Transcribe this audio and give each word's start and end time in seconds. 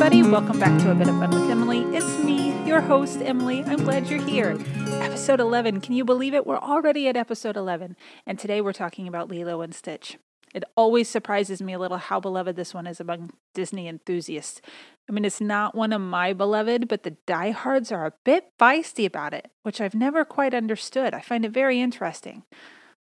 everybody. 0.00 0.22
Welcome 0.22 0.60
back 0.60 0.80
to 0.82 0.92
A 0.92 0.94
Bit 0.94 1.08
of 1.08 1.18
Fun 1.18 1.30
with 1.30 1.50
Emily. 1.50 1.80
It's 1.96 2.18
me, 2.18 2.64
your 2.64 2.80
host, 2.80 3.20
Emily. 3.20 3.64
I'm 3.64 3.82
glad 3.82 4.06
you're 4.06 4.24
here. 4.24 4.56
Episode 5.00 5.40
11. 5.40 5.80
Can 5.80 5.92
you 5.92 6.04
believe 6.04 6.34
it? 6.34 6.46
We're 6.46 6.56
already 6.56 7.08
at 7.08 7.16
episode 7.16 7.56
11. 7.56 7.96
And 8.24 8.38
today 8.38 8.60
we're 8.60 8.72
talking 8.72 9.08
about 9.08 9.28
Lilo 9.28 9.60
and 9.60 9.74
Stitch. 9.74 10.16
It 10.54 10.62
always 10.76 11.08
surprises 11.08 11.60
me 11.60 11.72
a 11.72 11.80
little 11.80 11.96
how 11.96 12.20
beloved 12.20 12.54
this 12.54 12.72
one 12.72 12.86
is 12.86 13.00
among 13.00 13.32
Disney 13.54 13.88
enthusiasts. 13.88 14.60
I 15.08 15.12
mean, 15.12 15.24
it's 15.24 15.40
not 15.40 15.74
one 15.74 15.92
of 15.92 16.00
my 16.00 16.32
beloved, 16.32 16.86
but 16.86 17.02
the 17.02 17.16
diehards 17.26 17.90
are 17.90 18.06
a 18.06 18.14
bit 18.22 18.52
feisty 18.56 19.04
about 19.04 19.34
it, 19.34 19.50
which 19.64 19.80
I've 19.80 19.96
never 19.96 20.24
quite 20.24 20.54
understood. 20.54 21.12
I 21.12 21.20
find 21.22 21.44
it 21.44 21.50
very 21.50 21.80
interesting. 21.80 22.44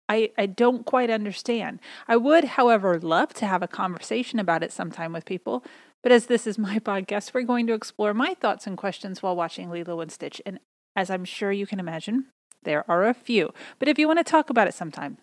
I, 0.08 0.30
I 0.38 0.46
don't 0.46 0.86
quite 0.86 1.10
understand. 1.10 1.80
I 2.08 2.16
would, 2.16 2.44
however, 2.44 3.00
love 3.00 3.34
to 3.36 3.48
have 3.48 3.64
a 3.64 3.68
conversation 3.68 4.38
about 4.38 4.62
it 4.62 4.72
sometime 4.72 5.14
with 5.14 5.26
people, 5.26 5.64
but 6.06 6.12
as 6.12 6.28
this 6.28 6.46
is 6.46 6.60
my 6.60 6.78
podcast, 6.92 7.34
we're 7.34 7.42
going 7.42 7.66
to 7.66 7.74
explore 7.74 8.14
my 8.14 8.36
thoughts 8.36 8.68
and 8.68 8.78
questions 8.78 9.24
while 9.24 9.36
watching 9.36 9.72
Lilo 9.72 10.02
and 10.02 10.12
Stitch. 10.12 10.40
And 10.46 10.60
as 10.96 11.10
I'm 11.10 11.26
sure 11.26 11.52
you 11.52 11.66
can 11.66 11.80
imagine, 11.80 12.26
there 12.62 12.86
are 12.88 13.08
a 13.08 13.14
few. 13.16 13.52
But 13.80 13.88
if 13.88 13.98
you 13.98 14.06
want 14.06 14.20
to 14.20 14.24
talk 14.24 14.52
about 14.52 14.68
it 14.68 14.76
sometime, 14.76 15.18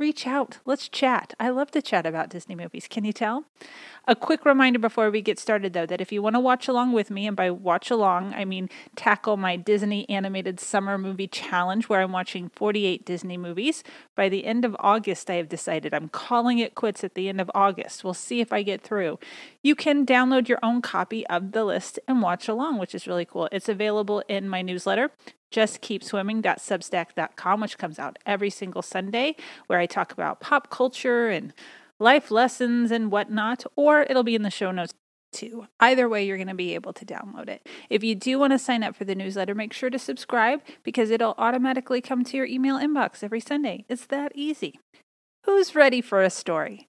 reach 0.00 0.26
out. 0.26 0.58
Let's 0.64 0.88
chat. 0.88 1.34
I 1.38 1.50
love 1.50 1.70
to 1.72 1.82
chat 1.82 2.06
about 2.06 2.30
Disney 2.30 2.54
movies. 2.54 2.88
Can 2.88 3.04
you 3.04 3.12
tell? 3.12 3.44
A 4.08 4.16
quick 4.16 4.46
reminder 4.46 4.78
before 4.78 5.10
we 5.10 5.20
get 5.20 5.38
started, 5.38 5.74
though, 5.74 5.84
that 5.84 6.00
if 6.00 6.10
you 6.10 6.22
want 6.22 6.34
to 6.34 6.40
watch 6.40 6.66
along 6.66 6.92
with 6.92 7.10
me, 7.10 7.26
and 7.26 7.36
by 7.36 7.50
watch 7.50 7.90
along, 7.90 8.32
I 8.32 8.46
mean 8.46 8.70
tackle 8.96 9.36
my 9.36 9.56
Disney 9.56 10.08
animated 10.08 10.58
summer 10.58 10.96
movie 10.96 11.28
challenge 11.28 11.88
where 11.88 12.00
I'm 12.00 12.12
watching 12.12 12.48
48 12.56 13.04
Disney 13.04 13.36
movies. 13.36 13.84
By 14.16 14.30
the 14.30 14.46
end 14.46 14.64
of 14.64 14.74
August, 14.80 15.30
I 15.30 15.34
have 15.34 15.50
decided 15.50 15.92
I'm 15.92 16.08
calling 16.08 16.58
it 16.58 16.74
quits 16.74 17.04
at 17.04 17.14
the 17.14 17.28
end 17.28 17.40
of 17.40 17.50
August. 17.54 18.02
We'll 18.02 18.14
see 18.14 18.40
if 18.40 18.52
I 18.52 18.62
get 18.62 18.80
through. 18.80 19.18
You 19.62 19.74
can 19.74 20.06
download 20.06 20.48
your 20.48 20.58
own 20.62 20.80
copy 20.80 21.26
of 21.26 21.52
the 21.52 21.64
list 21.64 21.98
and 22.08 22.22
watch 22.22 22.48
along, 22.48 22.78
which 22.78 22.94
is 22.94 23.06
really 23.06 23.26
cool. 23.26 23.48
It's 23.52 23.68
available 23.68 24.24
in 24.28 24.48
my 24.48 24.62
newsletter 24.62 25.10
justkeepswimming.substack.com, 25.52 27.60
which 27.60 27.78
comes 27.78 27.98
out 27.98 28.18
every 28.26 28.50
single 28.50 28.82
Sunday, 28.82 29.36
where 29.66 29.78
I 29.78 29.86
talk 29.86 30.12
about 30.12 30.40
pop 30.40 30.70
culture 30.70 31.28
and 31.28 31.52
life 31.98 32.30
lessons 32.30 32.90
and 32.90 33.10
whatnot, 33.10 33.64
or 33.76 34.02
it'll 34.02 34.22
be 34.22 34.34
in 34.34 34.42
the 34.42 34.50
show 34.50 34.70
notes 34.70 34.94
too. 35.32 35.66
Either 35.78 36.08
way, 36.08 36.24
you're 36.24 36.36
going 36.36 36.48
to 36.48 36.54
be 36.54 36.74
able 36.74 36.92
to 36.92 37.04
download 37.04 37.48
it. 37.48 37.66
If 37.88 38.02
you 38.02 38.14
do 38.14 38.38
want 38.38 38.52
to 38.52 38.58
sign 38.58 38.82
up 38.82 38.96
for 38.96 39.04
the 39.04 39.14
newsletter, 39.14 39.54
make 39.54 39.72
sure 39.72 39.90
to 39.90 39.98
subscribe 39.98 40.60
because 40.82 41.10
it'll 41.10 41.34
automatically 41.38 42.00
come 42.00 42.24
to 42.24 42.36
your 42.36 42.46
email 42.46 42.78
inbox 42.78 43.22
every 43.22 43.40
Sunday. 43.40 43.84
It's 43.88 44.06
that 44.06 44.32
easy. 44.34 44.80
Who's 45.44 45.74
ready 45.74 46.00
for 46.00 46.22
a 46.22 46.30
story? 46.30 46.88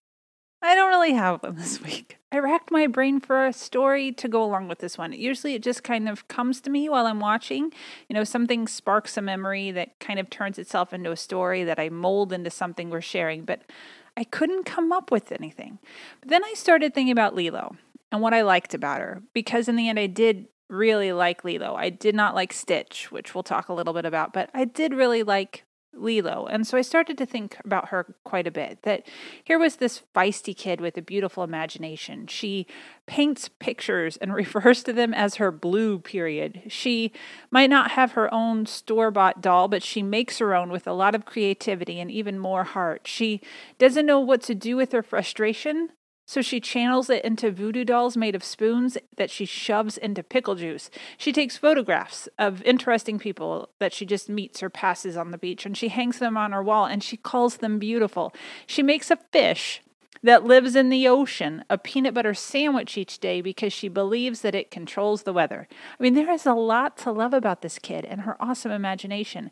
I 0.61 0.75
don't 0.75 0.89
really 0.89 1.13
have 1.13 1.43
one 1.43 1.55
this 1.55 1.81
week. 1.81 2.17
I 2.33 2.39
racked 2.39 2.71
my 2.71 2.87
brain 2.87 3.19
for 3.19 3.45
a 3.45 3.51
story 3.51 4.13
to 4.13 4.29
go 4.29 4.41
along 4.41 4.69
with 4.69 4.79
this 4.79 4.97
one. 4.97 5.11
Usually 5.11 5.53
it 5.53 5.61
just 5.61 5.83
kind 5.83 6.07
of 6.07 6.29
comes 6.29 6.61
to 6.61 6.69
me 6.69 6.87
while 6.87 7.05
I'm 7.05 7.19
watching. 7.19 7.73
You 8.07 8.13
know, 8.13 8.23
something 8.23 8.69
sparks 8.69 9.17
a 9.17 9.21
memory 9.21 9.71
that 9.71 9.99
kind 9.99 10.17
of 10.17 10.29
turns 10.29 10.57
itself 10.57 10.93
into 10.93 11.11
a 11.11 11.17
story 11.17 11.65
that 11.65 11.77
I 11.77 11.89
mold 11.89 12.31
into 12.31 12.49
something 12.49 12.89
we're 12.89 13.01
sharing, 13.01 13.43
but 13.43 13.63
I 14.15 14.23
couldn't 14.23 14.65
come 14.65 14.93
up 14.93 15.11
with 15.11 15.33
anything. 15.33 15.79
But 16.21 16.29
then 16.29 16.43
I 16.45 16.53
started 16.53 16.93
thinking 16.93 17.11
about 17.11 17.35
Lilo 17.35 17.75
and 18.13 18.21
what 18.21 18.33
I 18.33 18.43
liked 18.43 18.73
about 18.73 19.01
her 19.01 19.23
because 19.33 19.67
in 19.67 19.75
the 19.75 19.89
end 19.89 19.99
I 19.99 20.07
did 20.07 20.47
really 20.69 21.11
like 21.11 21.43
Lilo. 21.43 21.75
I 21.75 21.89
did 21.89 22.15
not 22.15 22.33
like 22.33 22.53
Stitch, 22.53 23.11
which 23.11 23.35
we'll 23.35 23.43
talk 23.43 23.67
a 23.67 23.73
little 23.73 23.93
bit 23.93 24.05
about, 24.05 24.31
but 24.31 24.49
I 24.53 24.63
did 24.63 24.93
really 24.93 25.21
like 25.21 25.65
Lilo. 25.93 26.47
And 26.47 26.65
so 26.65 26.77
I 26.77 26.81
started 26.81 27.17
to 27.17 27.25
think 27.25 27.57
about 27.63 27.89
her 27.89 28.15
quite 28.23 28.47
a 28.47 28.51
bit. 28.51 28.83
That 28.83 29.07
here 29.43 29.59
was 29.59 29.75
this 29.75 30.01
feisty 30.15 30.55
kid 30.55 30.81
with 30.81 30.97
a 30.97 31.01
beautiful 31.01 31.43
imagination. 31.43 32.27
She 32.27 32.67
paints 33.05 33.49
pictures 33.49 34.17
and 34.17 34.33
refers 34.35 34.83
to 34.83 34.93
them 34.93 35.13
as 35.13 35.35
her 35.35 35.51
blue 35.51 35.99
period. 35.99 36.63
She 36.67 37.11
might 37.49 37.69
not 37.69 37.91
have 37.91 38.13
her 38.13 38.33
own 38.33 38.65
store 38.65 39.11
bought 39.11 39.41
doll, 39.41 39.67
but 39.67 39.83
she 39.83 40.01
makes 40.01 40.39
her 40.39 40.55
own 40.55 40.71
with 40.71 40.87
a 40.87 40.93
lot 40.93 41.15
of 41.15 41.25
creativity 41.25 41.99
and 41.99 42.09
even 42.09 42.39
more 42.39 42.63
heart. 42.63 43.01
She 43.05 43.41
doesn't 43.77 44.05
know 44.05 44.19
what 44.19 44.41
to 44.43 44.55
do 44.55 44.75
with 44.75 44.91
her 44.91 45.03
frustration, 45.03 45.89
so 46.31 46.41
she 46.41 46.61
channels 46.61 47.09
it 47.09 47.25
into 47.25 47.51
voodoo 47.51 47.83
dolls 47.83 48.15
made 48.15 48.35
of 48.35 48.43
spoons 48.45 48.97
that 49.17 49.29
she 49.29 49.43
shoves 49.43 49.97
into 49.97 50.23
pickle 50.23 50.55
juice. 50.55 50.89
She 51.17 51.33
takes 51.33 51.57
photographs 51.57 52.29
of 52.39 52.63
interesting 52.63 53.19
people 53.19 53.67
that 53.79 53.91
she 53.91 54.05
just 54.05 54.29
meets 54.29 54.63
or 54.63 54.69
passes 54.69 55.17
on 55.17 55.31
the 55.31 55.37
beach 55.37 55.65
and 55.65 55.75
she 55.75 55.89
hangs 55.89 56.19
them 56.19 56.37
on 56.37 56.53
her 56.53 56.63
wall 56.63 56.85
and 56.85 57.03
she 57.03 57.17
calls 57.17 57.57
them 57.57 57.79
beautiful. 57.79 58.33
She 58.65 58.81
makes 58.81 59.11
a 59.11 59.17
fish 59.17 59.81
that 60.23 60.45
lives 60.45 60.73
in 60.73 60.87
the 60.87 61.05
ocean 61.05 61.65
a 61.69 61.77
peanut 61.77 62.13
butter 62.13 62.33
sandwich 62.33 62.97
each 62.97 63.19
day 63.19 63.41
because 63.41 63.73
she 63.73 63.89
believes 63.89 64.39
that 64.39 64.55
it 64.55 64.71
controls 64.71 65.23
the 65.23 65.33
weather. 65.33 65.67
I 65.99 66.01
mean, 66.01 66.13
there 66.13 66.31
is 66.31 66.45
a 66.45 66.53
lot 66.53 66.95
to 66.99 67.11
love 67.11 67.33
about 67.33 67.61
this 67.61 67.77
kid 67.77 68.05
and 68.05 68.21
her 68.21 68.41
awesome 68.41 68.71
imagination. 68.71 69.51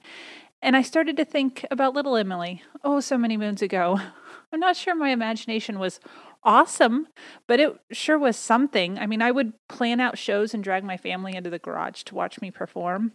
And 0.62 0.78
I 0.78 0.82
started 0.82 1.18
to 1.18 1.26
think 1.26 1.66
about 1.70 1.94
little 1.94 2.16
Emily, 2.16 2.64
oh, 2.86 3.02
so 3.02 3.18
many 3.18 3.36
moons 3.36 3.62
ago. 3.62 4.00
I'm 4.52 4.60
not 4.60 4.76
sure 4.76 4.96
my 4.96 5.10
imagination 5.10 5.78
was 5.78 6.00
awesome, 6.44 7.08
but 7.48 7.60
it 7.60 7.76
sure 7.92 8.18
was 8.18 8.38
something. 8.38 8.98
I 8.98 9.06
mean, 9.08 9.22
I 9.22 9.32
would 9.32 9.54
plan 9.68 10.00
out 10.00 10.18
shows 10.18 10.54
and 10.54 10.64
drag 10.64 10.84
my 10.84 10.98
family 10.98 11.36
into 11.36 11.50
the 11.50 11.60
garage 11.60 12.04
to 12.04 12.16
watch 12.16 12.42
me 12.42 12.52
perform. 12.52 13.14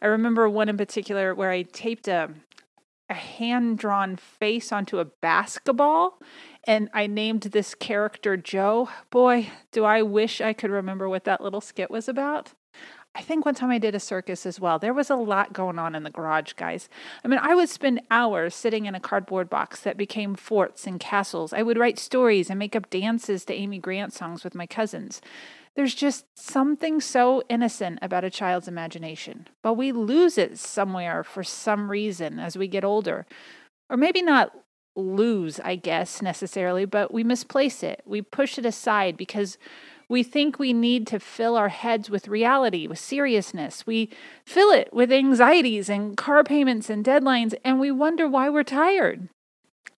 I 0.00 0.06
remember 0.06 0.48
one 0.48 0.68
in 0.68 0.76
particular 0.76 1.34
where 1.34 1.50
I 1.50 1.62
taped 1.62 2.08
a 2.08 2.30
a 3.10 3.14
hand 3.14 3.76
drawn 3.76 4.14
face 4.14 4.70
onto 4.70 5.00
a 5.00 5.04
basketball 5.04 6.20
and 6.64 6.88
I 6.94 7.08
named 7.08 7.42
this 7.42 7.74
character 7.74 8.36
Joe. 8.36 8.88
Boy, 9.10 9.50
do 9.72 9.84
I 9.84 10.02
wish 10.02 10.40
I 10.40 10.52
could 10.52 10.70
remember 10.70 11.08
what 11.08 11.24
that 11.24 11.40
little 11.40 11.60
skit 11.60 11.90
was 11.90 12.08
about. 12.08 12.52
I 13.14 13.22
think 13.22 13.44
one 13.44 13.56
time 13.56 13.70
I 13.70 13.78
did 13.78 13.96
a 13.96 14.00
circus 14.00 14.46
as 14.46 14.60
well. 14.60 14.78
There 14.78 14.94
was 14.94 15.10
a 15.10 15.16
lot 15.16 15.52
going 15.52 15.80
on 15.80 15.96
in 15.96 16.04
the 16.04 16.10
garage, 16.10 16.52
guys. 16.52 16.88
I 17.24 17.28
mean, 17.28 17.40
I 17.42 17.56
would 17.56 17.68
spend 17.68 18.02
hours 18.10 18.54
sitting 18.54 18.86
in 18.86 18.94
a 18.94 19.00
cardboard 19.00 19.50
box 19.50 19.80
that 19.80 19.96
became 19.96 20.36
forts 20.36 20.86
and 20.86 21.00
castles. 21.00 21.52
I 21.52 21.62
would 21.62 21.76
write 21.76 21.98
stories 21.98 22.50
and 22.50 22.58
make 22.58 22.76
up 22.76 22.88
dances 22.88 23.44
to 23.46 23.54
Amy 23.54 23.78
Grant 23.78 24.12
songs 24.12 24.44
with 24.44 24.54
my 24.54 24.66
cousins. 24.66 25.20
There's 25.74 25.94
just 25.94 26.26
something 26.38 27.00
so 27.00 27.42
innocent 27.48 27.98
about 28.00 28.24
a 28.24 28.30
child's 28.30 28.68
imagination, 28.68 29.48
but 29.62 29.74
we 29.74 29.90
lose 29.92 30.38
it 30.38 30.58
somewhere 30.58 31.24
for 31.24 31.42
some 31.42 31.90
reason 31.90 32.38
as 32.38 32.56
we 32.56 32.68
get 32.68 32.84
older. 32.84 33.26
Or 33.88 33.96
maybe 33.96 34.22
not 34.22 34.52
lose, 34.94 35.58
I 35.60 35.76
guess, 35.76 36.22
necessarily, 36.22 36.84
but 36.84 37.12
we 37.12 37.24
misplace 37.24 37.82
it. 37.82 38.02
We 38.04 38.22
push 38.22 38.58
it 38.58 38.66
aside 38.66 39.16
because 39.16 39.58
we 40.10 40.24
think 40.24 40.58
we 40.58 40.72
need 40.72 41.06
to 41.06 41.20
fill 41.20 41.54
our 41.56 41.68
heads 41.68 42.10
with 42.10 42.26
reality, 42.26 42.88
with 42.88 42.98
seriousness. 42.98 43.86
We 43.86 44.10
fill 44.44 44.72
it 44.72 44.92
with 44.92 45.12
anxieties 45.12 45.88
and 45.88 46.16
car 46.16 46.42
payments 46.42 46.90
and 46.90 47.04
deadlines, 47.04 47.54
and 47.64 47.78
we 47.78 47.92
wonder 47.92 48.28
why 48.28 48.48
we're 48.50 48.64
tired. 48.64 49.28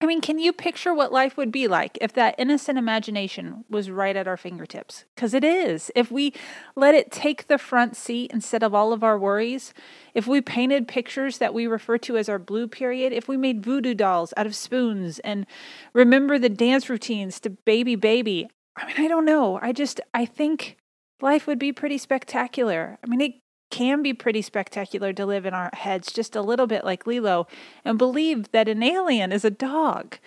I 0.02 0.06
mean, 0.06 0.20
can 0.20 0.38
you 0.38 0.52
picture 0.52 0.92
what 0.92 1.12
life 1.12 1.38
would 1.38 1.50
be 1.50 1.66
like 1.66 1.96
if 2.00 2.12
that 2.12 2.34
innocent 2.36 2.76
imagination 2.76 3.64
was 3.70 3.88
right 3.88 4.14
at 4.14 4.28
our 4.28 4.36
fingertips? 4.36 5.06
Because 5.14 5.32
it 5.32 5.44
is. 5.44 5.90
If 5.94 6.10
we 6.10 6.34
let 6.76 6.94
it 6.94 7.10
take 7.10 7.46
the 7.46 7.56
front 7.56 7.96
seat 7.96 8.32
instead 8.34 8.62
of 8.62 8.74
all 8.74 8.92
of 8.92 9.02
our 9.02 9.18
worries, 9.18 9.72
if 10.12 10.26
we 10.26 10.42
painted 10.42 10.88
pictures 10.88 11.38
that 11.38 11.54
we 11.54 11.66
refer 11.66 11.96
to 11.98 12.18
as 12.18 12.28
our 12.28 12.38
blue 12.38 12.68
period, 12.68 13.14
if 13.14 13.28
we 13.28 13.38
made 13.38 13.64
voodoo 13.64 13.94
dolls 13.94 14.34
out 14.36 14.44
of 14.44 14.54
spoons 14.54 15.20
and 15.20 15.46
remember 15.94 16.38
the 16.38 16.50
dance 16.50 16.90
routines 16.90 17.40
to 17.40 17.50
Baby 17.50 17.94
Baby, 17.94 18.50
I 18.76 18.86
mean, 18.86 18.96
I 18.98 19.08
don't 19.08 19.24
know. 19.24 19.58
I 19.60 19.72
just, 19.72 20.00
I 20.14 20.24
think 20.24 20.76
life 21.20 21.46
would 21.46 21.58
be 21.58 21.72
pretty 21.72 21.98
spectacular. 21.98 22.98
I 23.04 23.06
mean, 23.06 23.20
it 23.20 23.32
can 23.70 24.02
be 24.02 24.12
pretty 24.12 24.42
spectacular 24.42 25.12
to 25.14 25.26
live 25.26 25.46
in 25.46 25.54
our 25.54 25.70
heads 25.72 26.12
just 26.12 26.36
a 26.36 26.42
little 26.42 26.66
bit 26.66 26.84
like 26.84 27.06
Lilo 27.06 27.46
and 27.84 27.98
believe 27.98 28.50
that 28.52 28.68
an 28.68 28.82
alien 28.82 29.32
is 29.32 29.44
a 29.44 29.50
dog. 29.50 30.18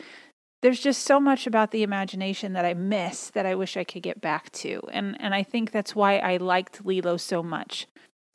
There's 0.61 0.79
just 0.79 1.03
so 1.03 1.19
much 1.19 1.45
about 1.45 1.69
the 1.69 1.83
imagination 1.83 2.53
that 2.53 2.65
I 2.65 2.73
miss 2.73 3.29
that 3.29 3.45
I 3.45 3.53
wish 3.53 3.77
I 3.77 3.83
could 3.83 4.01
get 4.01 4.19
back 4.19 4.51
to. 4.53 4.81
And 4.91 5.15
and 5.21 5.35
I 5.35 5.43
think 5.43 5.69
that's 5.69 5.95
why 5.95 6.17
I 6.17 6.37
liked 6.37 6.83
Lilo 6.83 7.17
so 7.17 7.43
much. 7.43 7.85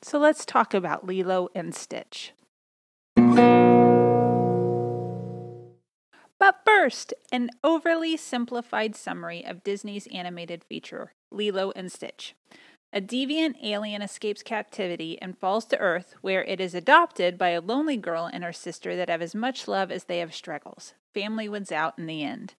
So 0.01 0.17
let's 0.17 0.45
talk 0.45 0.73
about 0.73 1.05
Lilo 1.05 1.49
and 1.53 1.75
Stitch. 1.75 2.31
But 6.41 6.61
first, 6.65 7.13
an 7.31 7.51
overly 7.63 8.17
simplified 8.17 8.95
summary 8.95 9.45
of 9.45 9.63
Disney's 9.63 10.07
animated 10.07 10.63
feature, 10.63 11.13
Lilo 11.31 11.71
and 11.75 11.91
Stitch. 11.91 12.33
A 12.91 12.99
deviant 12.99 13.63
alien 13.63 14.01
escapes 14.01 14.41
captivity 14.41 15.21
and 15.21 15.37
falls 15.37 15.65
to 15.65 15.77
Earth, 15.77 16.15
where 16.21 16.43
it 16.45 16.59
is 16.59 16.73
adopted 16.73 17.37
by 17.37 17.49
a 17.49 17.61
lonely 17.61 17.95
girl 17.95 18.25
and 18.25 18.43
her 18.43 18.51
sister 18.51 18.95
that 18.95 19.07
have 19.07 19.21
as 19.21 19.35
much 19.35 19.67
love 19.67 19.91
as 19.91 20.05
they 20.05 20.17
have 20.17 20.33
struggles. 20.33 20.95
Family 21.13 21.47
wins 21.47 21.71
out 21.71 21.99
in 21.99 22.07
the 22.07 22.23
end. 22.23 22.55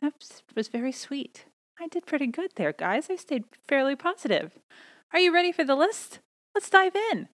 That 0.00 0.14
was 0.54 0.68
very 0.68 0.90
sweet. 0.90 1.44
I 1.78 1.88
did 1.88 2.06
pretty 2.06 2.28
good 2.28 2.52
there, 2.56 2.72
guys. 2.72 3.10
I 3.10 3.16
stayed 3.16 3.44
fairly 3.68 3.94
positive. 3.94 4.52
Are 5.12 5.18
you 5.18 5.34
ready 5.34 5.52
for 5.52 5.64
the 5.64 5.76
list? 5.76 6.20
Let's 6.54 6.70
dive 6.70 6.96
in. 7.12 7.28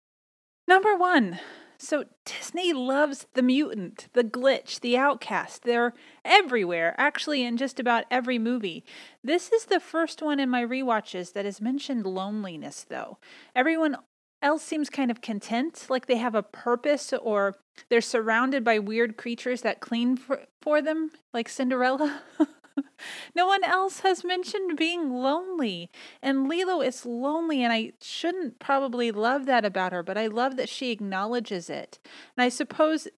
Number 0.66 0.96
one 0.96 1.38
So 1.82 2.04
Disney 2.24 2.72
loves 2.72 3.26
the 3.34 3.42
mutant, 3.42 4.06
the 4.12 4.22
glitch, 4.22 4.78
the 4.78 4.96
outcast. 4.96 5.64
They're 5.64 5.94
everywhere, 6.24 6.94
actually, 6.96 7.42
in 7.42 7.56
just 7.56 7.80
about 7.80 8.04
every 8.08 8.38
movie. 8.38 8.84
This 9.24 9.50
is 9.50 9.64
the 9.64 9.80
first 9.80 10.22
one 10.22 10.38
in 10.38 10.48
my 10.48 10.60
re-watches 10.60 11.32
that 11.32 11.44
has 11.44 11.60
mentioned 11.60 12.06
loneliness, 12.06 12.86
though. 12.88 13.18
Everyone 13.56 13.96
else 14.40 14.62
seems 14.62 14.90
kind 14.90 15.10
of 15.10 15.20
content, 15.20 15.86
like 15.88 16.06
they 16.06 16.18
have 16.18 16.36
a 16.36 16.44
purpose 16.44 17.12
or 17.12 17.56
they're 17.88 18.00
surrounded 18.00 18.62
by 18.62 18.78
weird 18.78 19.16
creatures 19.16 19.62
that 19.62 19.80
clean 19.80 20.16
for, 20.16 20.42
for 20.60 20.82
them, 20.82 21.10
like 21.34 21.48
Cinderella. 21.48 22.22
no 23.34 23.46
one 23.46 23.64
else 23.64 24.00
has 24.00 24.24
mentioned 24.24 24.76
being 24.76 25.10
lonely. 25.10 25.90
And 26.22 26.48
Lilo 26.48 26.80
is 26.80 27.06
lonely, 27.06 27.62
and 27.62 27.72
I 27.72 27.92
shouldn't 28.00 28.58
probably 28.58 29.10
love 29.10 29.46
that 29.46 29.64
about 29.64 29.92
her, 29.92 30.02
but 30.02 30.18
I 30.18 30.26
love 30.26 30.56
that 30.56 30.68
she 30.68 30.90
acknowledges 30.90 31.70
it. 31.70 31.98
And 32.36 32.44
I 32.44 32.48
suppose, 32.48 33.08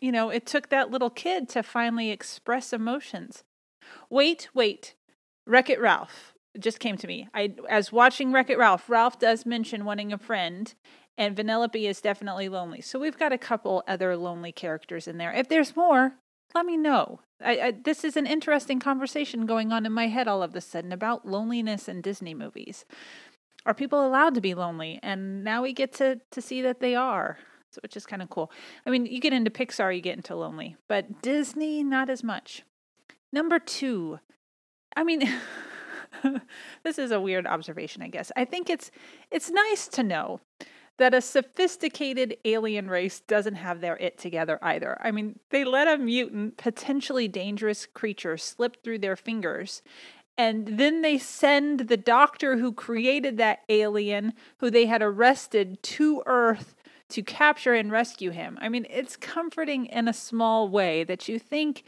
you 0.00 0.12
know, 0.12 0.30
it 0.30 0.46
took 0.46 0.68
that 0.68 0.90
little 0.90 1.10
kid 1.10 1.48
to 1.50 1.62
finally 1.62 2.10
express 2.10 2.72
emotions. 2.72 3.44
Wait, 4.08 4.48
wait. 4.54 4.94
Wreck 5.46 5.70
It 5.70 5.80
Ralph 5.80 6.34
just 6.58 6.80
came 6.80 6.96
to 6.96 7.06
me. 7.06 7.28
I 7.32 7.54
as 7.68 7.92
watching 7.92 8.32
Wreck 8.32 8.50
It 8.50 8.58
Ralph, 8.58 8.88
Ralph 8.88 9.18
does 9.18 9.46
mention 9.46 9.84
wanting 9.84 10.12
a 10.12 10.18
friend, 10.18 10.72
and 11.16 11.36
Vanellope 11.36 11.88
is 11.88 12.00
definitely 12.00 12.48
lonely. 12.48 12.80
So 12.80 12.98
we've 12.98 13.18
got 13.18 13.32
a 13.32 13.38
couple 13.38 13.84
other 13.86 14.16
lonely 14.16 14.52
characters 14.52 15.06
in 15.06 15.18
there. 15.18 15.32
If 15.32 15.48
there's 15.48 15.76
more, 15.76 16.14
let 16.54 16.66
me 16.66 16.76
know. 16.76 17.20
I, 17.42 17.60
I, 17.60 17.70
this 17.72 18.04
is 18.04 18.16
an 18.16 18.26
interesting 18.26 18.80
conversation 18.80 19.46
going 19.46 19.72
on 19.72 19.86
in 19.86 19.92
my 19.92 20.08
head 20.08 20.28
all 20.28 20.42
of 20.42 20.54
a 20.54 20.60
sudden 20.60 20.92
about 20.92 21.26
loneliness 21.26 21.88
in 21.88 22.00
Disney 22.00 22.34
movies. 22.34 22.84
Are 23.66 23.74
people 23.74 24.06
allowed 24.06 24.34
to 24.34 24.40
be 24.40 24.54
lonely? 24.54 24.98
And 25.02 25.44
now 25.44 25.62
we 25.62 25.72
get 25.72 25.92
to 25.94 26.20
to 26.30 26.42
see 26.42 26.62
that 26.62 26.80
they 26.80 26.94
are. 26.94 27.38
So 27.70 27.80
which 27.82 27.96
is 27.96 28.06
kind 28.06 28.22
of 28.22 28.30
cool. 28.30 28.50
I 28.84 28.90
mean, 28.90 29.06
you 29.06 29.20
get 29.20 29.32
into 29.32 29.50
Pixar, 29.50 29.94
you 29.94 30.00
get 30.00 30.16
into 30.16 30.34
lonely, 30.34 30.76
but 30.88 31.22
Disney 31.22 31.84
not 31.84 32.10
as 32.10 32.24
much. 32.24 32.62
Number 33.32 33.60
2. 33.60 34.18
I 34.96 35.04
mean, 35.04 35.22
this 36.82 36.98
is 36.98 37.12
a 37.12 37.20
weird 37.20 37.46
observation, 37.46 38.02
I 38.02 38.08
guess. 38.08 38.32
I 38.36 38.44
think 38.44 38.68
it's 38.68 38.90
it's 39.30 39.50
nice 39.50 39.86
to 39.88 40.02
know 40.02 40.40
that 41.00 41.14
a 41.14 41.22
sophisticated 41.22 42.36
alien 42.44 42.90
race 42.90 43.20
doesn't 43.20 43.54
have 43.54 43.80
their 43.80 43.96
it 43.96 44.18
together 44.18 44.58
either. 44.60 44.98
I 45.00 45.10
mean, 45.10 45.38
they 45.48 45.64
let 45.64 45.88
a 45.88 45.96
mutant, 45.96 46.58
potentially 46.58 47.26
dangerous 47.26 47.86
creature 47.86 48.36
slip 48.36 48.84
through 48.84 48.98
their 48.98 49.16
fingers. 49.16 49.80
And 50.36 50.78
then 50.78 51.00
they 51.00 51.16
send 51.16 51.88
the 51.88 51.96
doctor 51.96 52.58
who 52.58 52.70
created 52.70 53.38
that 53.38 53.60
alien, 53.70 54.34
who 54.58 54.70
they 54.70 54.84
had 54.84 55.00
arrested, 55.00 55.82
to 55.84 56.22
Earth 56.26 56.74
to 57.08 57.22
capture 57.22 57.72
and 57.72 57.90
rescue 57.90 58.30
him. 58.30 58.58
I 58.60 58.68
mean, 58.68 58.86
it's 58.90 59.16
comforting 59.16 59.86
in 59.86 60.06
a 60.06 60.12
small 60.12 60.68
way 60.68 61.02
that 61.04 61.28
you 61.28 61.38
think 61.38 61.82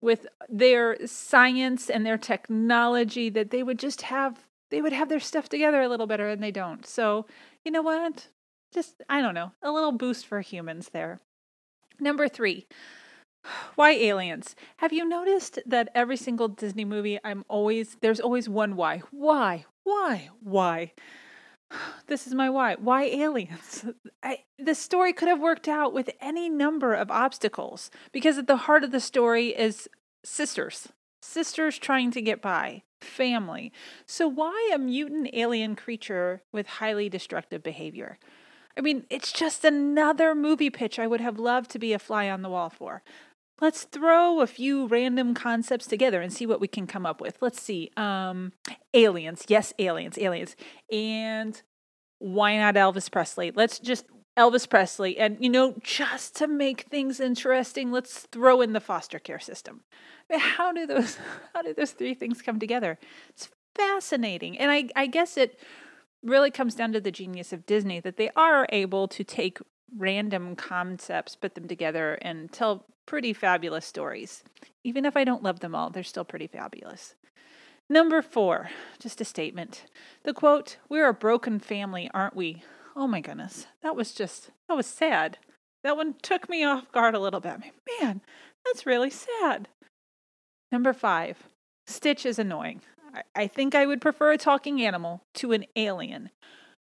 with 0.00 0.26
their 0.48 1.06
science 1.06 1.90
and 1.90 2.06
their 2.06 2.16
technology 2.16 3.28
that 3.28 3.50
they 3.50 3.62
would 3.62 3.78
just 3.78 4.00
have 4.00 4.46
they 4.70 4.80
would 4.80 4.92
have 4.92 5.08
their 5.08 5.20
stuff 5.20 5.48
together 5.48 5.82
a 5.82 5.88
little 5.88 6.06
better 6.06 6.28
and 6.28 6.42
they 6.42 6.52
don't. 6.52 6.86
So, 6.86 7.26
you 7.64 7.72
know 7.72 7.82
what? 7.82 8.28
Just 8.72 9.02
I 9.08 9.20
don't 9.20 9.34
know, 9.34 9.52
a 9.62 9.70
little 9.70 9.92
boost 9.92 10.26
for 10.26 10.40
humans 10.40 10.90
there. 10.92 11.20
Number 11.98 12.28
3. 12.28 12.66
Why 13.74 13.92
aliens? 13.92 14.54
Have 14.78 14.92
you 14.92 15.04
noticed 15.04 15.58
that 15.66 15.88
every 15.94 16.16
single 16.16 16.48
Disney 16.48 16.84
movie 16.84 17.18
I'm 17.24 17.44
always 17.48 17.96
there's 18.00 18.20
always 18.20 18.48
one 18.48 18.76
why. 18.76 19.02
Why? 19.10 19.66
Why? 19.84 20.30
Why? 20.40 20.92
This 22.08 22.26
is 22.26 22.34
my 22.34 22.50
why. 22.50 22.74
Why 22.74 23.04
aliens? 23.04 23.84
I, 24.24 24.40
the 24.58 24.74
story 24.74 25.12
could 25.12 25.28
have 25.28 25.40
worked 25.40 25.68
out 25.68 25.92
with 25.92 26.10
any 26.20 26.48
number 26.48 26.94
of 26.94 27.12
obstacles 27.12 27.92
because 28.10 28.38
at 28.38 28.48
the 28.48 28.56
heart 28.56 28.82
of 28.82 28.90
the 28.90 28.98
story 28.98 29.50
is 29.50 29.88
sisters. 30.24 30.88
Sisters 31.22 31.78
trying 31.78 32.10
to 32.10 32.20
get 32.20 32.42
by, 32.42 32.82
family. 33.04 33.72
So, 34.06 34.28
why 34.28 34.70
a 34.74 34.78
mutant 34.78 35.30
alien 35.32 35.76
creature 35.76 36.42
with 36.52 36.66
highly 36.66 37.08
destructive 37.08 37.62
behavior? 37.62 38.18
I 38.76 38.80
mean, 38.80 39.04
it's 39.10 39.32
just 39.32 39.64
another 39.64 40.34
movie 40.34 40.70
pitch 40.70 40.98
I 40.98 41.06
would 41.06 41.20
have 41.20 41.38
loved 41.38 41.70
to 41.72 41.78
be 41.78 41.92
a 41.92 41.98
fly 41.98 42.30
on 42.30 42.42
the 42.42 42.48
wall 42.48 42.70
for. 42.70 43.02
Let's 43.60 43.82
throw 43.84 44.40
a 44.40 44.46
few 44.46 44.86
random 44.86 45.34
concepts 45.34 45.86
together 45.86 46.22
and 46.22 46.32
see 46.32 46.46
what 46.46 46.60
we 46.60 46.68
can 46.68 46.86
come 46.86 47.04
up 47.04 47.20
with. 47.20 47.36
Let's 47.42 47.60
see. 47.60 47.90
Um, 47.96 48.52
aliens. 48.94 49.44
Yes, 49.48 49.74
aliens, 49.78 50.16
aliens. 50.16 50.56
And 50.90 51.60
why 52.18 52.56
not 52.56 52.74
Elvis 52.74 53.10
Presley? 53.10 53.50
Let's 53.50 53.78
just 53.78 54.06
Elvis 54.40 54.68
Presley. 54.68 55.18
And, 55.18 55.36
you 55.38 55.50
know, 55.50 55.74
just 55.82 56.34
to 56.36 56.46
make 56.48 56.82
things 56.82 57.20
interesting, 57.20 57.92
let's 57.92 58.20
throw 58.20 58.62
in 58.62 58.72
the 58.72 58.80
foster 58.80 59.18
care 59.18 59.38
system. 59.38 59.82
How 60.32 60.72
do 60.72 60.86
those 60.86 61.18
how 61.54 61.62
do 61.62 61.74
those 61.74 61.92
three 61.92 62.14
things 62.14 62.40
come 62.40 62.58
together? 62.58 62.98
It's 63.28 63.50
fascinating. 63.76 64.58
And 64.58 64.70
I, 64.70 64.88
I 64.96 65.06
guess 65.06 65.36
it 65.36 65.60
really 66.22 66.50
comes 66.50 66.74
down 66.74 66.92
to 66.92 67.00
the 67.00 67.10
genius 67.10 67.52
of 67.52 67.66
Disney 67.66 68.00
that 68.00 68.16
they 68.16 68.30
are 68.34 68.66
able 68.70 69.08
to 69.08 69.24
take 69.24 69.58
random 69.96 70.56
concepts, 70.56 71.36
put 71.36 71.54
them 71.54 71.68
together, 71.68 72.14
and 72.22 72.50
tell 72.50 72.86
pretty 73.04 73.32
fabulous 73.32 73.84
stories. 73.84 74.42
Even 74.84 75.04
if 75.04 75.16
I 75.16 75.24
don't 75.24 75.42
love 75.42 75.60
them 75.60 75.74
all, 75.74 75.90
they're 75.90 76.02
still 76.02 76.24
pretty 76.24 76.46
fabulous. 76.46 77.14
Number 77.88 78.22
four, 78.22 78.70
just 79.00 79.20
a 79.20 79.24
statement. 79.24 79.84
The 80.22 80.32
quote, 80.32 80.78
We're 80.88 81.08
a 81.08 81.14
broken 81.14 81.58
family, 81.58 82.08
aren't 82.14 82.36
we? 82.36 82.62
Oh 83.00 83.06
my 83.06 83.22
goodness. 83.22 83.66
That 83.82 83.96
was 83.96 84.12
just, 84.12 84.50
that 84.68 84.74
was 84.74 84.84
sad. 84.84 85.38
That 85.82 85.96
one 85.96 86.16
took 86.20 86.50
me 86.50 86.62
off 86.64 86.92
guard 86.92 87.14
a 87.14 87.18
little 87.18 87.40
bit. 87.40 87.58
Man, 87.98 88.20
that's 88.62 88.84
really 88.84 89.08
sad. 89.08 89.68
Number 90.70 90.92
five, 90.92 91.44
Stitch 91.86 92.26
is 92.26 92.38
annoying. 92.38 92.82
I, 93.14 93.22
I 93.34 93.46
think 93.46 93.74
I 93.74 93.86
would 93.86 94.02
prefer 94.02 94.32
a 94.32 94.36
talking 94.36 94.82
animal 94.82 95.22
to 95.36 95.52
an 95.52 95.64
alien 95.76 96.28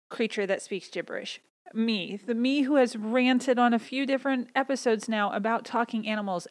creature 0.10 0.46
that 0.46 0.62
speaks 0.62 0.90
gibberish 0.90 1.40
me, 1.74 2.20
the 2.26 2.36
me 2.36 2.64
who 2.64 2.76
has 2.76 2.98
ranted 2.98 3.58
on 3.58 3.74
a 3.74 3.80
few 3.80 4.06
different 4.06 4.50
episodes 4.54 5.08
now 5.08 5.32
about 5.32 5.64
talking 5.64 6.06
animals. 6.06 6.46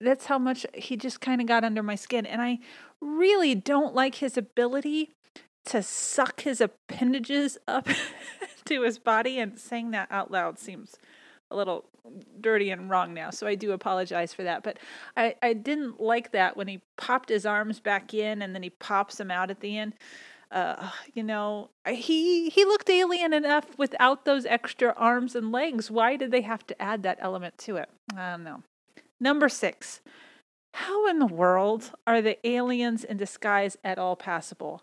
That's 0.00 0.24
how 0.24 0.38
much 0.38 0.64
he 0.72 0.96
just 0.96 1.20
kind 1.20 1.42
of 1.42 1.46
got 1.46 1.62
under 1.62 1.82
my 1.82 1.94
skin. 1.94 2.24
And 2.24 2.40
I 2.40 2.58
really 3.02 3.54
don't 3.54 3.94
like 3.94 4.14
his 4.14 4.38
ability 4.38 5.10
to 5.66 5.82
suck 5.82 6.42
his 6.42 6.60
appendages 6.60 7.58
up 7.66 7.88
to 8.64 8.82
his 8.82 8.98
body. 8.98 9.38
And 9.38 9.58
saying 9.58 9.90
that 9.92 10.08
out 10.10 10.30
loud 10.30 10.58
seems 10.58 10.96
a 11.50 11.56
little 11.56 11.84
dirty 12.40 12.70
and 12.70 12.90
wrong 12.90 13.14
now. 13.14 13.30
So 13.30 13.46
I 13.46 13.54
do 13.54 13.72
apologize 13.72 14.34
for 14.34 14.42
that. 14.42 14.62
But 14.62 14.78
I, 15.16 15.36
I 15.42 15.52
didn't 15.52 16.00
like 16.00 16.32
that 16.32 16.56
when 16.56 16.68
he 16.68 16.80
popped 16.96 17.28
his 17.28 17.46
arms 17.46 17.80
back 17.80 18.12
in 18.12 18.42
and 18.42 18.54
then 18.54 18.62
he 18.62 18.70
pops 18.70 19.16
them 19.16 19.30
out 19.30 19.50
at 19.50 19.60
the 19.60 19.78
end 19.78 19.94
uh, 20.54 20.90
you 21.12 21.22
know, 21.24 21.68
he 21.86 22.48
he 22.48 22.64
looked 22.64 22.88
alien 22.88 23.32
enough 23.32 23.76
without 23.76 24.24
those 24.24 24.46
extra 24.46 24.94
arms 24.96 25.34
and 25.34 25.50
legs. 25.50 25.90
Why 25.90 26.16
did 26.16 26.30
they 26.30 26.42
have 26.42 26.64
to 26.68 26.80
add 26.80 27.02
that 27.02 27.18
element 27.20 27.58
to 27.58 27.76
it? 27.76 27.90
I 28.16 28.30
don't 28.30 28.44
know. 28.44 28.62
Number 29.20 29.48
six. 29.48 30.00
How 30.74 31.08
in 31.08 31.20
the 31.20 31.26
world 31.26 31.92
are 32.04 32.20
the 32.20 32.44
aliens 32.46 33.04
in 33.04 33.16
disguise 33.16 33.76
at 33.84 33.96
all 33.96 34.16
passable? 34.16 34.82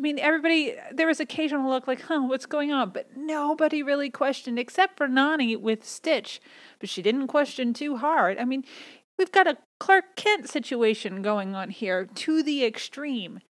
I 0.00 0.02
mean, 0.02 0.18
everybody, 0.18 0.76
there 0.90 1.06
was 1.06 1.20
occasional 1.20 1.68
look 1.68 1.86
like, 1.86 2.00
huh, 2.00 2.22
what's 2.22 2.46
going 2.46 2.72
on? 2.72 2.88
But 2.88 3.18
nobody 3.18 3.82
really 3.82 4.08
questioned, 4.08 4.58
except 4.58 4.96
for 4.96 5.06
Nani 5.06 5.56
with 5.56 5.86
Stitch. 5.86 6.40
But 6.78 6.88
she 6.88 7.02
didn't 7.02 7.26
question 7.26 7.74
too 7.74 7.98
hard. 7.98 8.38
I 8.38 8.46
mean, 8.46 8.64
we've 9.18 9.30
got 9.30 9.46
a 9.46 9.58
Clark 9.78 10.16
Kent 10.16 10.48
situation 10.48 11.20
going 11.20 11.54
on 11.54 11.68
here 11.68 12.06
to 12.06 12.42
the 12.42 12.64
extreme. 12.64 13.40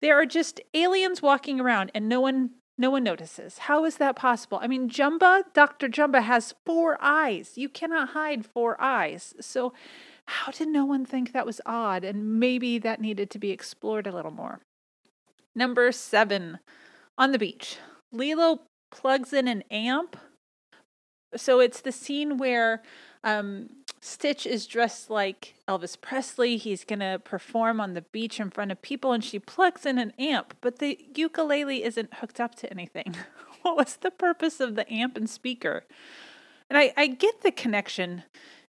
There 0.00 0.16
are 0.16 0.24
just 0.24 0.60
aliens 0.72 1.20
walking 1.20 1.58
around 1.58 1.90
and 1.96 2.08
no 2.08 2.20
one 2.20 2.50
no 2.78 2.90
one 2.90 3.02
notices. 3.02 3.58
How 3.58 3.84
is 3.84 3.96
that 3.96 4.14
possible? 4.14 4.60
I 4.62 4.68
mean, 4.68 4.88
Jumba, 4.88 5.42
Dr. 5.52 5.88
Jumba 5.88 6.22
has 6.22 6.54
four 6.64 6.96
eyes. 7.00 7.52
You 7.56 7.68
cannot 7.68 8.10
hide 8.10 8.46
four 8.46 8.80
eyes. 8.80 9.34
So 9.40 9.72
how 10.26 10.52
did 10.52 10.68
no 10.68 10.84
one 10.84 11.04
think 11.04 11.32
that 11.32 11.44
was 11.44 11.60
odd 11.66 12.04
and 12.04 12.38
maybe 12.38 12.78
that 12.78 13.00
needed 13.00 13.30
to 13.30 13.38
be 13.40 13.50
explored 13.50 14.06
a 14.06 14.12
little 14.12 14.30
more? 14.30 14.60
Number 15.54 15.92
7. 15.92 16.58
On 17.18 17.32
the 17.32 17.38
beach. 17.38 17.76
Lilo 18.10 18.62
plugs 18.90 19.32
in 19.32 19.48
an 19.48 19.62
amp. 19.70 20.16
So 21.36 21.60
it's 21.60 21.80
the 21.80 21.92
scene 21.92 22.36
where 22.36 22.82
um, 23.24 23.70
Stitch 24.00 24.46
is 24.46 24.66
dressed 24.66 25.10
like 25.10 25.54
Elvis 25.68 25.98
Presley. 26.00 26.56
He's 26.56 26.84
to 26.84 27.20
perform 27.24 27.80
on 27.80 27.94
the 27.94 28.02
beach 28.02 28.40
in 28.40 28.50
front 28.50 28.72
of 28.72 28.82
people, 28.82 29.12
and 29.12 29.24
she 29.24 29.38
plugs 29.38 29.86
in 29.86 29.98
an 29.98 30.12
amp, 30.18 30.54
but 30.60 30.78
the 30.78 30.98
ukulele 31.14 31.84
isn't 31.84 32.14
hooked 32.14 32.40
up 32.40 32.54
to 32.56 32.70
anything. 32.70 33.14
what 33.62 33.76
was 33.76 33.96
the 33.96 34.10
purpose 34.10 34.60
of 34.60 34.74
the 34.74 34.92
amp 34.92 35.16
and 35.16 35.30
speaker? 35.30 35.84
And 36.68 36.76
I, 36.76 36.92
I 36.96 37.06
get 37.06 37.42
the 37.42 37.52
connection 37.52 38.24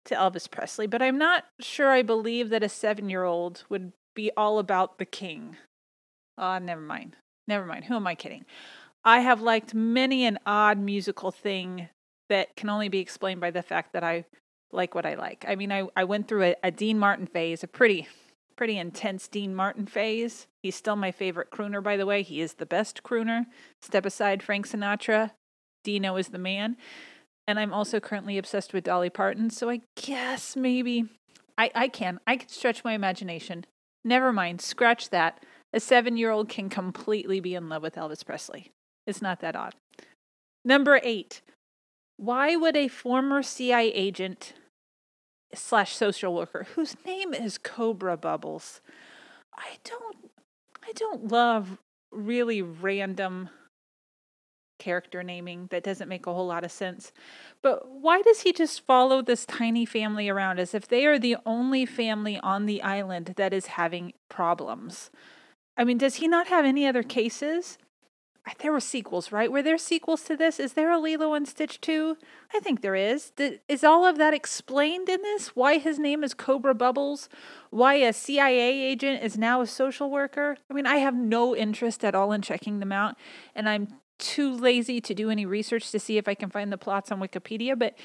to 0.05 0.15
Elvis 0.15 0.49
Presley, 0.49 0.87
but 0.87 1.01
I'm 1.01 1.17
not 1.17 1.45
sure 1.59 1.89
I 1.89 2.01
believe 2.01 2.49
that 2.49 2.63
a 2.63 2.69
seven 2.69 3.09
year 3.09 3.23
old 3.23 3.63
would 3.69 3.93
be 4.15 4.31
all 4.35 4.59
about 4.59 4.97
the 4.97 5.05
king. 5.05 5.55
Ah, 6.37 6.59
never 6.59 6.81
mind. 6.81 7.15
Never 7.47 7.65
mind. 7.65 7.85
Who 7.85 7.95
am 7.95 8.07
I 8.07 8.15
kidding? 8.15 8.45
I 9.03 9.19
have 9.19 9.41
liked 9.41 9.73
many 9.73 10.25
an 10.25 10.37
odd 10.45 10.77
musical 10.77 11.31
thing 11.31 11.89
that 12.29 12.55
can 12.55 12.69
only 12.69 12.87
be 12.87 12.99
explained 12.99 13.41
by 13.41 13.51
the 13.51 13.63
fact 13.63 13.93
that 13.93 14.03
I 14.03 14.25
like 14.71 14.95
what 14.95 15.05
I 15.05 15.15
like. 15.15 15.43
I 15.47 15.55
mean, 15.55 15.71
I, 15.71 15.87
I 15.95 16.03
went 16.03 16.27
through 16.27 16.43
a, 16.43 16.55
a 16.63 16.71
Dean 16.71 16.97
Martin 16.97 17.27
phase, 17.27 17.63
a 17.63 17.67
pretty 17.67 18.07
pretty 18.55 18.77
intense 18.77 19.27
Dean 19.27 19.55
Martin 19.55 19.87
phase. 19.87 20.45
He's 20.61 20.75
still 20.75 20.95
my 20.95 21.11
favorite 21.11 21.49
crooner, 21.49 21.81
by 21.81 21.97
the 21.97 22.05
way. 22.05 22.21
He 22.21 22.41
is 22.41 22.53
the 22.53 22.65
best 22.65 23.01
crooner. 23.01 23.47
Step 23.81 24.05
aside 24.05 24.43
Frank 24.43 24.67
Sinatra. 24.67 25.31
Dino 25.83 26.15
is 26.15 26.27
the 26.27 26.37
man. 26.37 26.77
And 27.47 27.59
I'm 27.59 27.73
also 27.73 27.99
currently 27.99 28.37
obsessed 28.37 28.71
with 28.71 28.83
Dolly 28.83 29.09
Parton. 29.09 29.49
So 29.49 29.69
I 29.71 29.81
guess 29.95 30.55
maybe 30.55 31.05
I, 31.57 31.71
I 31.73 31.87
can. 31.87 32.19
I 32.27 32.37
can 32.37 32.49
stretch 32.49 32.83
my 32.83 32.93
imagination. 32.93 33.65
Never 34.05 34.31
mind. 34.31 34.61
Scratch 34.61 35.09
that. 35.09 35.43
A 35.73 35.79
seven 35.79 36.17
year 36.17 36.31
old 36.31 36.49
can 36.49 36.69
completely 36.69 37.39
be 37.39 37.55
in 37.55 37.69
love 37.69 37.81
with 37.81 37.95
Elvis 37.95 38.25
Presley. 38.25 38.71
It's 39.07 39.21
not 39.21 39.39
that 39.41 39.55
odd. 39.55 39.75
Number 40.65 40.99
eight. 41.03 41.41
Why 42.17 42.55
would 42.55 42.75
a 42.75 42.87
former 42.87 43.41
CIA 43.41 43.91
agent 43.93 44.53
slash 45.53 45.95
social 45.95 46.33
worker 46.33 46.67
whose 46.75 46.95
name 47.05 47.33
is 47.33 47.57
Cobra 47.57 48.17
Bubbles. 48.17 48.81
I 49.55 49.77
don't 49.83 50.31
I 50.83 50.91
don't 50.93 51.31
love 51.31 51.77
really 52.11 52.61
random 52.61 53.49
character 54.79 55.21
naming 55.21 55.67
that 55.69 55.83
doesn't 55.83 56.09
make 56.09 56.25
a 56.25 56.33
whole 56.33 56.47
lot 56.47 56.63
of 56.63 56.71
sense. 56.71 57.11
But 57.61 57.87
why 57.87 58.23
does 58.23 58.41
he 58.41 58.51
just 58.51 58.85
follow 58.85 59.21
this 59.21 59.45
tiny 59.45 59.85
family 59.85 60.27
around 60.27 60.59
as 60.59 60.73
if 60.73 60.87
they 60.87 61.05
are 61.05 61.19
the 61.19 61.37
only 61.45 61.85
family 61.85 62.39
on 62.39 62.65
the 62.65 62.81
island 62.81 63.33
that 63.37 63.53
is 63.53 63.67
having 63.67 64.13
problems? 64.27 65.11
I 65.77 65.83
mean, 65.83 65.97
does 65.97 66.15
he 66.15 66.27
not 66.27 66.47
have 66.47 66.65
any 66.65 66.85
other 66.85 67.03
cases? 67.03 67.77
there 68.59 68.71
were 68.71 68.79
sequels, 68.79 69.31
right? 69.31 69.51
Were 69.51 69.61
there 69.61 69.77
sequels 69.77 70.23
to 70.23 70.35
this? 70.35 70.59
Is 70.59 70.73
there 70.73 70.91
a 70.91 70.99
Lilo 70.99 71.33
and 71.33 71.47
Stitch 71.47 71.79
2? 71.81 72.17
I 72.53 72.59
think 72.59 72.81
there 72.81 72.95
is. 72.95 73.31
Is 73.67 73.83
all 73.83 74.05
of 74.05 74.17
that 74.17 74.33
explained 74.33 75.09
in 75.09 75.21
this? 75.21 75.49
Why 75.49 75.77
his 75.77 75.99
name 75.99 76.23
is 76.23 76.33
Cobra 76.33 76.73
Bubbles? 76.73 77.29
Why 77.69 77.95
a 77.95 78.13
CIA 78.13 78.83
agent 78.83 79.23
is 79.23 79.37
now 79.37 79.61
a 79.61 79.67
social 79.67 80.09
worker? 80.09 80.57
I 80.69 80.73
mean, 80.73 80.85
I 80.85 80.97
have 80.97 81.15
no 81.15 81.55
interest 81.55 82.03
at 82.03 82.15
all 82.15 82.31
in 82.31 82.41
checking 82.41 82.79
them 82.79 82.91
out, 82.91 83.15
and 83.55 83.69
I'm 83.69 83.87
too 84.17 84.55
lazy 84.55 85.01
to 85.01 85.13
do 85.13 85.29
any 85.29 85.45
research 85.45 85.91
to 85.91 85.99
see 85.99 86.17
if 86.17 86.27
I 86.27 86.35
can 86.35 86.49
find 86.49 86.71
the 86.71 86.77
plots 86.77 87.11
on 87.11 87.19
Wikipedia, 87.19 87.77
but 87.77 87.97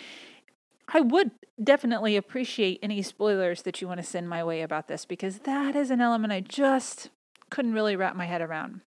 I 0.89 1.01
would 1.01 1.33
definitely 1.63 2.17
appreciate 2.17 2.79
any 2.83 3.03
spoilers 3.03 3.63
that 3.63 3.81
you 3.81 3.89
want 3.89 3.99
to 3.99 4.07
send 4.07 4.29
my 4.29 4.45
way 4.45 4.63
about 4.63 4.89
this 4.89 5.05
because 5.05 5.41
that 5.41 5.75
is 5.75 5.91
an 5.91 6.01
element 6.01 6.33
I 6.33 6.41
just 6.41 7.11
couldn't 7.51 7.75
really 7.75 7.97
wrap 7.97 8.17
my 8.17 8.27
head 8.27 8.41
around. 8.41 8.81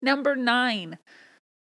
Number 0.00 0.34
nine. 0.36 0.98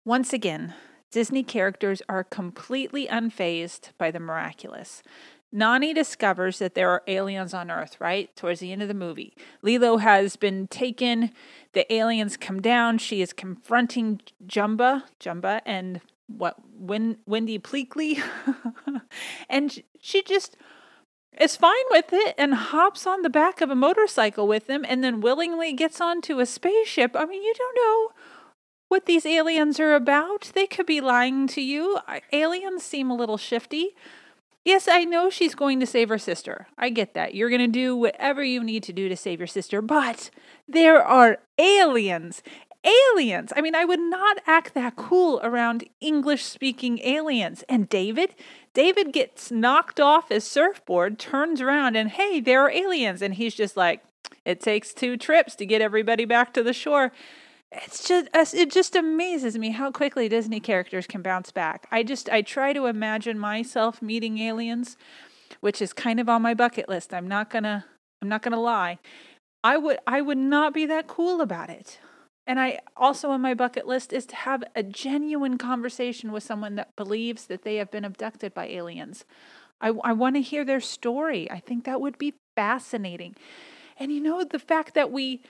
Once 0.05 0.33
again, 0.33 0.73
Disney 1.11 1.43
characters 1.43 2.01
are 2.09 2.23
completely 2.23 3.07
unfazed 3.07 3.89
by 3.97 4.11
the 4.11 4.19
miraculous. 4.19 5.03
Nani 5.51 5.93
discovers 5.93 6.57
that 6.57 6.73
there 6.73 6.89
are 6.89 7.03
aliens 7.05 7.53
on 7.53 7.69
Earth, 7.69 7.97
right? 8.01 8.35
Towards 8.35 8.59
the 8.59 8.71
end 8.71 8.81
of 8.81 8.87
the 8.87 8.95
movie. 8.95 9.35
Lilo 9.61 9.97
has 9.97 10.35
been 10.35 10.67
taken. 10.67 11.29
The 11.73 11.91
aliens 11.93 12.37
come 12.37 12.59
down. 12.59 12.97
She 12.97 13.21
is 13.21 13.33
confronting 13.33 14.21
Jumba, 14.47 15.03
Jumba, 15.19 15.61
and 15.63 16.01
what, 16.25 16.55
Win, 16.75 17.17
Wendy 17.27 17.59
Pleakley. 17.59 18.19
and 19.49 19.83
she 20.01 20.23
just 20.23 20.57
is 21.39 21.55
fine 21.55 21.85
with 21.89 22.11
it 22.11 22.35
and 22.37 22.53
hops 22.53 23.07
on 23.07 23.21
the 23.21 23.29
back 23.29 23.61
of 23.61 23.69
a 23.69 23.75
motorcycle 23.75 24.47
with 24.47 24.67
them 24.67 24.85
and 24.87 25.03
then 25.03 25.21
willingly 25.21 25.73
gets 25.73 25.99
onto 25.99 26.39
a 26.39 26.45
spaceship. 26.45 27.15
I 27.15 27.25
mean, 27.25 27.43
you 27.43 27.53
don't 27.57 27.75
know 27.75 28.11
what 28.87 29.05
these 29.05 29.25
aliens 29.25 29.79
are 29.79 29.95
about. 29.95 30.51
They 30.53 30.67
could 30.67 30.85
be 30.85 31.01
lying 31.01 31.47
to 31.47 31.61
you. 31.61 31.99
Aliens 32.31 32.83
seem 32.83 33.09
a 33.09 33.15
little 33.15 33.37
shifty. 33.37 33.95
Yes, 34.65 34.87
I 34.87 35.03
know 35.03 35.29
she's 35.29 35.55
going 35.55 35.79
to 35.81 35.85
save 35.85 36.09
her 36.09 36.17
sister. 36.17 36.67
I 36.77 36.89
get 36.89 37.13
that. 37.15 37.35
You're 37.35 37.49
going 37.49 37.59
to 37.59 37.67
do 37.67 37.97
whatever 37.97 38.43
you 38.43 38.63
need 38.63 38.83
to 38.83 38.93
do 38.93 39.09
to 39.09 39.17
save 39.17 39.39
your 39.39 39.47
sister, 39.47 39.81
but 39.81 40.29
there 40.67 41.03
are 41.03 41.39
aliens. 41.57 42.41
Aliens. 42.85 43.51
I 43.55 43.61
mean, 43.61 43.75
I 43.75 43.83
would 43.83 43.99
not 43.99 44.37
act 44.45 44.73
that 44.73 44.95
cool 44.95 45.39
around 45.43 45.85
English 45.99 46.43
speaking 46.43 46.99
aliens. 46.99 47.63
And 47.67 47.89
David, 47.89 48.35
David 48.73 49.13
gets 49.13 49.51
knocked 49.51 49.99
off 49.99 50.29
his 50.29 50.43
surfboard, 50.43 51.19
turns 51.19 51.61
around, 51.61 51.95
and 51.95 52.09
hey, 52.09 52.39
there 52.39 52.61
are 52.61 52.71
aliens. 52.71 53.21
And 53.21 53.35
he's 53.35 53.53
just 53.53 53.77
like, 53.77 54.01
it 54.45 54.59
takes 54.59 54.93
two 54.93 55.15
trips 55.17 55.55
to 55.55 55.65
get 55.65 55.81
everybody 55.81 56.25
back 56.25 56.53
to 56.53 56.63
the 56.63 56.73
shore. 56.73 57.11
It's 57.71 58.07
just 58.07 58.27
uh, 58.33 58.45
it 58.53 58.71
just 58.71 58.95
amazes 58.95 59.57
me 59.57 59.71
how 59.71 59.91
quickly 59.91 60.29
Disney 60.29 60.59
characters 60.59 61.07
can 61.07 61.21
bounce 61.23 61.51
back. 61.51 61.87
I 61.91 62.03
just 62.03 62.29
I 62.29 62.43
try 62.43 62.71
to 62.71 62.85
imagine 62.85 63.39
myself 63.39 64.01
meeting 64.01 64.37
aliens, 64.37 64.95
which 65.59 65.81
is 65.81 65.91
kind 65.91 66.19
of 66.19 66.29
on 66.29 66.43
my 66.43 66.53
bucket 66.53 66.87
list. 66.87 67.13
I'm 67.13 67.27
not 67.27 67.49
gonna 67.49 67.85
I'm 68.21 68.29
not 68.29 68.43
gonna 68.43 68.61
lie. 68.61 68.99
I 69.63 69.77
would 69.77 69.97
I 70.05 70.21
would 70.21 70.37
not 70.37 70.73
be 70.73 70.85
that 70.85 71.07
cool 71.07 71.41
about 71.41 71.71
it. 71.71 71.99
And 72.45 72.59
I 72.59 72.79
also 72.97 73.29
on 73.29 73.41
my 73.41 73.53
bucket 73.53 73.87
list 73.87 74.11
is 74.11 74.25
to 74.27 74.35
have 74.35 74.63
a 74.75 74.83
genuine 74.83 75.57
conversation 75.57 76.31
with 76.31 76.43
someone 76.43 76.75
that 76.75 76.95
believes 76.95 77.45
that 77.45 77.63
they 77.63 77.77
have 77.77 77.89
been 77.89 78.03
abducted 78.03 78.53
by 78.53 78.67
aliens. 78.67 79.25
I, 79.79 79.93
I 80.03 80.13
want 80.13 80.35
to 80.35 80.41
hear 80.41 80.65
their 80.65 80.81
story. 80.81 81.49
I 81.49 81.59
think 81.59 81.85
that 81.85 82.01
would 82.01 82.17
be 82.17 82.35
fascinating. 82.55 83.35
And 83.97 84.11
you 84.11 84.19
know, 84.19 84.43
the 84.43 84.59
fact 84.59 84.93
that 84.95 85.11
we 85.11 85.41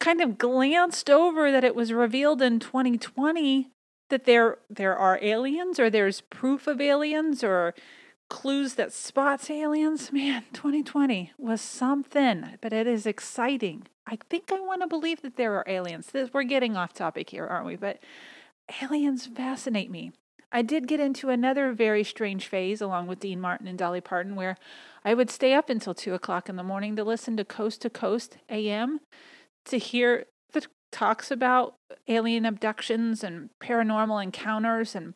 kind 0.00 0.20
of 0.20 0.36
glanced 0.36 1.08
over 1.08 1.52
that 1.52 1.64
it 1.64 1.76
was 1.76 1.92
revealed 1.92 2.42
in 2.42 2.58
2020 2.58 3.70
that 4.10 4.24
there 4.24 4.58
there 4.68 4.96
are 4.96 5.18
aliens 5.22 5.78
or 5.78 5.88
there's 5.88 6.22
proof 6.22 6.66
of 6.66 6.80
aliens 6.80 7.44
or 7.44 7.72
clues 8.28 8.74
that 8.74 8.92
spots 8.92 9.48
aliens 9.48 10.10
man 10.12 10.42
2020 10.52 11.32
was 11.38 11.60
something 11.60 12.58
but 12.60 12.72
it 12.72 12.88
is 12.88 13.06
exciting 13.06 13.86
I 14.12 14.18
think 14.28 14.52
I 14.52 14.60
want 14.60 14.82
to 14.82 14.86
believe 14.86 15.22
that 15.22 15.36
there 15.36 15.54
are 15.54 15.64
aliens. 15.66 16.08
This, 16.08 16.28
we're 16.34 16.42
getting 16.42 16.76
off 16.76 16.92
topic 16.92 17.30
here, 17.30 17.46
aren't 17.46 17.64
we? 17.64 17.76
But 17.76 17.98
aliens 18.82 19.26
fascinate 19.26 19.90
me. 19.90 20.12
I 20.52 20.60
did 20.60 20.86
get 20.86 21.00
into 21.00 21.30
another 21.30 21.72
very 21.72 22.04
strange 22.04 22.46
phase 22.46 22.82
along 22.82 23.06
with 23.06 23.20
Dean 23.20 23.40
Martin 23.40 23.66
and 23.66 23.78
Dolly 23.78 24.02
Parton 24.02 24.36
where 24.36 24.58
I 25.02 25.14
would 25.14 25.30
stay 25.30 25.54
up 25.54 25.70
until 25.70 25.94
two 25.94 26.12
o'clock 26.12 26.50
in 26.50 26.56
the 26.56 26.62
morning 26.62 26.94
to 26.96 27.04
listen 27.04 27.38
to 27.38 27.44
Coast 27.44 27.80
to 27.82 27.90
Coast 27.90 28.36
AM 28.50 29.00
to 29.64 29.78
hear 29.78 30.26
the 30.52 30.66
talks 30.90 31.30
about 31.30 31.76
alien 32.06 32.44
abductions 32.44 33.24
and 33.24 33.48
paranormal 33.62 34.22
encounters 34.22 34.94
and 34.94 35.14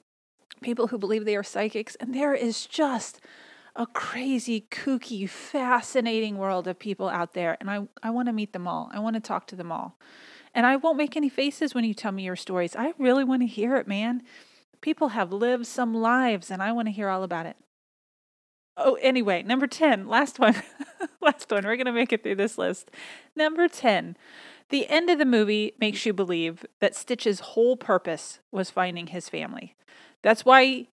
people 0.62 0.86
who 0.86 0.96
believe 0.96 1.26
they 1.26 1.36
are 1.36 1.42
psychics. 1.42 1.96
And 1.96 2.14
there 2.14 2.32
is 2.32 2.64
just 2.64 3.20
a 3.76 3.86
crazy, 3.86 4.66
kooky, 4.70 5.28
fascinating 5.28 6.38
world 6.38 6.66
of 6.66 6.78
people 6.78 7.08
out 7.08 7.34
there. 7.34 7.56
And 7.60 7.70
I, 7.70 7.86
I 8.02 8.10
want 8.10 8.28
to 8.28 8.32
meet 8.32 8.52
them 8.52 8.66
all. 8.66 8.90
I 8.92 8.98
want 8.98 9.14
to 9.14 9.20
talk 9.20 9.46
to 9.48 9.56
them 9.56 9.70
all. 9.70 9.98
And 10.54 10.64
I 10.64 10.76
won't 10.76 10.96
make 10.96 11.16
any 11.16 11.28
faces 11.28 11.74
when 11.74 11.84
you 11.84 11.92
tell 11.92 12.12
me 12.12 12.22
your 12.22 12.36
stories. 12.36 12.74
I 12.74 12.94
really 12.98 13.24
want 13.24 13.42
to 13.42 13.46
hear 13.46 13.76
it, 13.76 13.86
man. 13.86 14.22
People 14.80 15.08
have 15.08 15.32
lived 15.32 15.66
some 15.66 15.94
lives, 15.94 16.50
and 16.50 16.62
I 16.62 16.72
want 16.72 16.88
to 16.88 16.92
hear 16.92 17.08
all 17.08 17.22
about 17.22 17.46
it. 17.46 17.56
Oh, 18.78 18.94
anyway, 19.02 19.42
number 19.42 19.66
10, 19.66 20.06
last 20.06 20.38
one. 20.38 20.54
last 21.20 21.50
one. 21.50 21.64
We're 21.64 21.76
going 21.76 21.86
to 21.86 21.92
make 21.92 22.12
it 22.12 22.22
through 22.22 22.36
this 22.36 22.56
list. 22.56 22.90
Number 23.34 23.68
10. 23.68 24.16
The 24.68 24.88
end 24.88 25.10
of 25.10 25.18
the 25.18 25.24
movie 25.24 25.72
makes 25.78 26.04
you 26.06 26.12
believe 26.12 26.64
that 26.80 26.94
Stitch's 26.94 27.40
whole 27.40 27.76
purpose 27.76 28.40
was 28.50 28.70
finding 28.70 29.08
his 29.08 29.28
family. 29.28 29.76
That's 30.22 30.44
why 30.44 30.88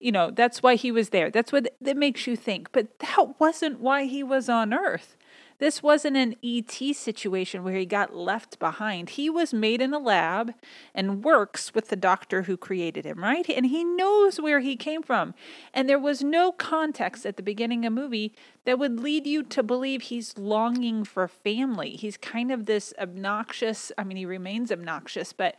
you 0.00 0.12
know, 0.12 0.30
that's 0.30 0.62
why 0.62 0.76
he 0.76 0.92
was 0.92 1.10
there. 1.10 1.30
That's 1.30 1.52
what 1.52 1.68
that 1.80 1.96
makes 1.96 2.26
you 2.26 2.36
think. 2.36 2.70
But 2.72 2.98
that 3.00 3.40
wasn't 3.40 3.80
why 3.80 4.04
he 4.04 4.22
was 4.22 4.48
on 4.48 4.72
Earth. 4.72 5.16
This 5.58 5.82
wasn't 5.82 6.16
an 6.16 6.36
ET 6.42 6.70
situation 6.70 7.64
where 7.64 7.74
he 7.74 7.84
got 7.84 8.14
left 8.14 8.60
behind. 8.60 9.10
He 9.10 9.28
was 9.28 9.52
made 9.52 9.80
in 9.80 9.92
a 9.92 9.98
lab 9.98 10.54
and 10.94 11.24
works 11.24 11.74
with 11.74 11.88
the 11.88 11.96
doctor 11.96 12.42
who 12.42 12.56
created 12.56 13.04
him, 13.04 13.24
right? 13.24 13.48
And 13.50 13.66
he 13.66 13.82
knows 13.82 14.40
where 14.40 14.60
he 14.60 14.76
came 14.76 15.02
from. 15.02 15.34
And 15.74 15.88
there 15.88 15.98
was 15.98 16.22
no 16.22 16.52
context 16.52 17.26
at 17.26 17.36
the 17.36 17.42
beginning 17.42 17.84
of 17.84 17.92
the 17.92 18.00
movie 18.00 18.34
that 18.66 18.78
would 18.78 19.00
lead 19.00 19.26
you 19.26 19.42
to 19.42 19.62
believe 19.64 20.02
he's 20.02 20.38
longing 20.38 21.02
for 21.02 21.26
family. 21.26 21.90
He's 21.90 22.16
kind 22.16 22.52
of 22.52 22.66
this 22.66 22.94
obnoxious, 22.96 23.90
I 23.98 24.04
mean, 24.04 24.16
he 24.16 24.26
remains 24.26 24.70
obnoxious, 24.70 25.32
but 25.32 25.56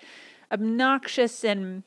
obnoxious 0.50 1.44
and 1.44 1.84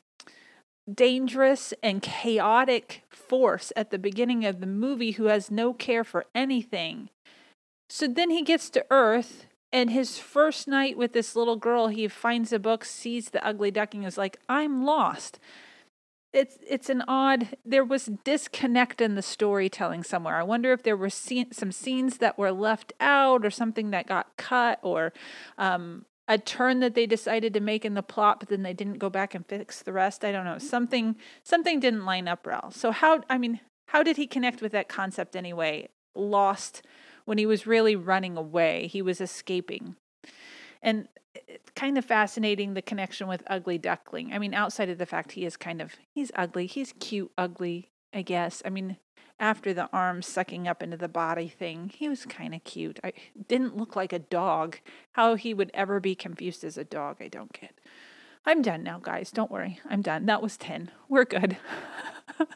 dangerous 0.91 1.73
and 1.81 2.01
chaotic 2.01 3.03
force 3.09 3.71
at 3.75 3.89
the 3.89 3.99
beginning 3.99 4.45
of 4.45 4.59
the 4.59 4.67
movie 4.67 5.11
who 5.11 5.25
has 5.25 5.49
no 5.49 5.73
care 5.73 6.03
for 6.03 6.25
anything. 6.35 7.09
So 7.89 8.07
then 8.07 8.29
he 8.29 8.41
gets 8.41 8.69
to 8.71 8.85
Earth, 8.89 9.45
and 9.71 9.89
his 9.89 10.17
first 10.17 10.67
night 10.67 10.97
with 10.97 11.13
this 11.13 11.35
little 11.35 11.55
girl, 11.55 11.87
he 11.87 12.07
finds 12.07 12.51
a 12.51 12.59
book, 12.59 12.85
sees 12.85 13.29
the 13.29 13.45
ugly 13.45 13.71
duckling, 13.71 14.03
is 14.03 14.17
like, 14.17 14.37
I'm 14.49 14.85
lost. 14.85 15.39
It's 16.33 16.57
it's 16.67 16.89
an 16.89 17.03
odd. 17.07 17.49
There 17.63 17.83
was 17.83 18.09
disconnect 18.23 19.01
in 19.01 19.13
the 19.13 19.21
storytelling 19.21 20.03
somewhere. 20.03 20.37
I 20.37 20.43
wonder 20.43 20.73
if 20.73 20.81
there 20.81 20.97
were 20.97 21.11
scene, 21.11 21.51
some 21.51 21.71
scenes 21.71 22.17
that 22.17 22.39
were 22.39 22.51
left 22.51 22.91
out, 22.99 23.45
or 23.45 23.51
something 23.51 23.91
that 23.91 24.07
got 24.07 24.35
cut, 24.35 24.79
or 24.81 25.13
um, 25.59 26.05
a 26.27 26.37
turn 26.37 26.79
that 26.79 26.95
they 26.95 27.05
decided 27.05 27.53
to 27.53 27.59
make 27.59 27.83
in 27.83 27.95
the 27.95 28.03
plot, 28.03 28.39
but 28.39 28.49
then 28.49 28.63
they 28.63 28.73
didn't 28.73 28.99
go 28.99 29.09
back 29.09 29.35
and 29.35 29.45
fix 29.45 29.81
the 29.81 29.93
rest. 29.93 30.23
I 30.23 30.31
don't 30.31 30.45
know. 30.45 30.57
Something 30.57 31.15
something 31.43 31.79
didn't 31.79 32.05
line 32.05 32.27
up 32.27 32.45
well. 32.45 32.71
So 32.71 32.91
how 32.91 33.23
I 33.29 33.37
mean, 33.37 33.59
how 33.87 34.03
did 34.03 34.17
he 34.17 34.27
connect 34.27 34.61
with 34.61 34.71
that 34.71 34.89
concept 34.89 35.35
anyway? 35.35 35.89
Lost 36.15 36.83
when 37.25 37.37
he 37.37 37.45
was 37.45 37.67
really 37.67 37.95
running 37.95 38.37
away. 38.37 38.87
He 38.87 39.01
was 39.01 39.19
escaping. 39.21 39.95
And 40.81 41.07
it's 41.47 41.69
kind 41.71 41.97
of 41.97 42.05
fascinating 42.05 42.73
the 42.73 42.81
connection 42.81 43.27
with 43.27 43.43
Ugly 43.47 43.79
Duckling. 43.79 44.33
I 44.33 44.39
mean, 44.39 44.53
outside 44.53 44.89
of 44.89 44.97
the 44.97 45.05
fact 45.05 45.33
he 45.33 45.45
is 45.45 45.57
kind 45.57 45.81
of 45.81 45.95
he's 46.13 46.31
ugly, 46.35 46.67
he's 46.67 46.93
cute, 46.99 47.31
ugly, 47.37 47.89
I 48.13 48.21
guess. 48.21 48.61
I 48.65 48.69
mean, 48.69 48.97
after 49.39 49.73
the 49.73 49.89
arms 49.91 50.27
sucking 50.27 50.67
up 50.67 50.83
into 50.83 50.97
the 50.97 51.07
body 51.07 51.47
thing, 51.47 51.91
he 51.93 52.07
was 52.07 52.25
kind 52.25 52.53
of 52.53 52.63
cute. 52.63 52.99
I 53.03 53.13
didn't 53.47 53.77
look 53.77 53.95
like 53.95 54.13
a 54.13 54.19
dog. 54.19 54.77
How 55.13 55.35
he 55.35 55.53
would 55.53 55.71
ever 55.73 55.99
be 55.99 56.15
confused 56.15 56.63
as 56.63 56.77
a 56.77 56.83
dog, 56.83 57.17
I 57.19 57.27
don't 57.27 57.53
get. 57.53 57.79
I'm 58.45 58.61
done 58.61 58.83
now, 58.83 58.99
guys. 59.01 59.31
Don't 59.31 59.51
worry. 59.51 59.79
I'm 59.89 60.01
done. 60.01 60.25
That 60.25 60.41
was 60.41 60.57
10. 60.57 60.91
We're 61.07 61.25
good. 61.25 61.57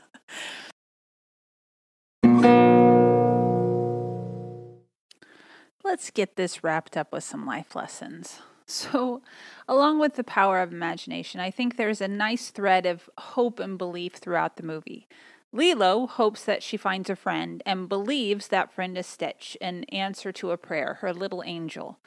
Let's 5.84 6.10
get 6.10 6.36
this 6.36 6.64
wrapped 6.64 6.98
up 6.98 7.14
with 7.14 7.24
some 7.24 7.46
life 7.46 7.74
lessons. 7.76 8.40
So, 8.66 9.22
along 9.70 10.00
with 10.00 10.16
the 10.16 10.24
power 10.26 10.60
of 10.62 10.74
imagination, 10.74 11.40
I 11.40 11.50
think 11.50 11.78
there's 11.78 12.02
a 12.02 12.08
nice 12.10 12.50
thread 12.50 12.86
of 12.86 13.10
hope 13.18 13.62
and 13.62 13.78
belief 13.78 14.16
throughout 14.16 14.58
the 14.58 14.64
movie. 14.64 15.08
Lilo 15.54 16.08
hopes 16.08 16.44
that 16.44 16.62
she 16.62 16.78
finds 16.78 17.10
a 17.10 17.16
friend 17.16 17.64
and 17.66 17.90
believes 17.90 18.50
that 18.50 18.74
friend 18.74 18.98
is 18.98 19.08
Stitch, 19.08 19.58
in 19.62 19.86
answer 19.86 20.32
to 20.34 20.52
a 20.52 20.58
prayer, 20.58 20.96
her 21.02 21.14
little 21.14 21.44
angel. 21.46 22.00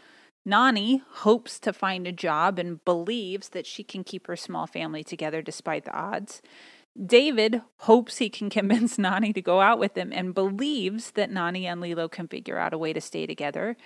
Nani 0.45 1.03
hopes 1.09 1.59
to 1.61 1.73
find 1.73 2.07
a 2.07 2.13
job 2.13 2.59
and 2.59 2.85
believes 2.85 3.51
that 3.51 3.67
she 3.67 3.83
can 3.83 4.05
keep 4.05 4.27
her 4.27 4.37
small 4.37 4.67
family 4.67 5.05
together 5.05 5.43
despite 5.43 5.85
the 5.85 5.95
odds. 5.95 6.41
David 7.01 7.63
hopes 7.79 8.19
he 8.19 8.29
can 8.29 8.51
convince 8.59 8.99
Nani 8.99 9.33
to 9.33 9.43
go 9.43 9.61
out 9.61 9.79
with 9.79 9.97
him 9.97 10.13
and 10.13 10.35
believes 10.35 11.13
that 11.13 11.31
Nani 11.31 11.67
and 11.67 11.81
Lilo 11.81 12.09
can 12.09 12.29
figure 12.29 12.59
out 12.59 12.75
a 12.75 12.79
way 12.79 12.93
to 12.93 13.01
stay 13.01 13.27
together. 13.27 13.77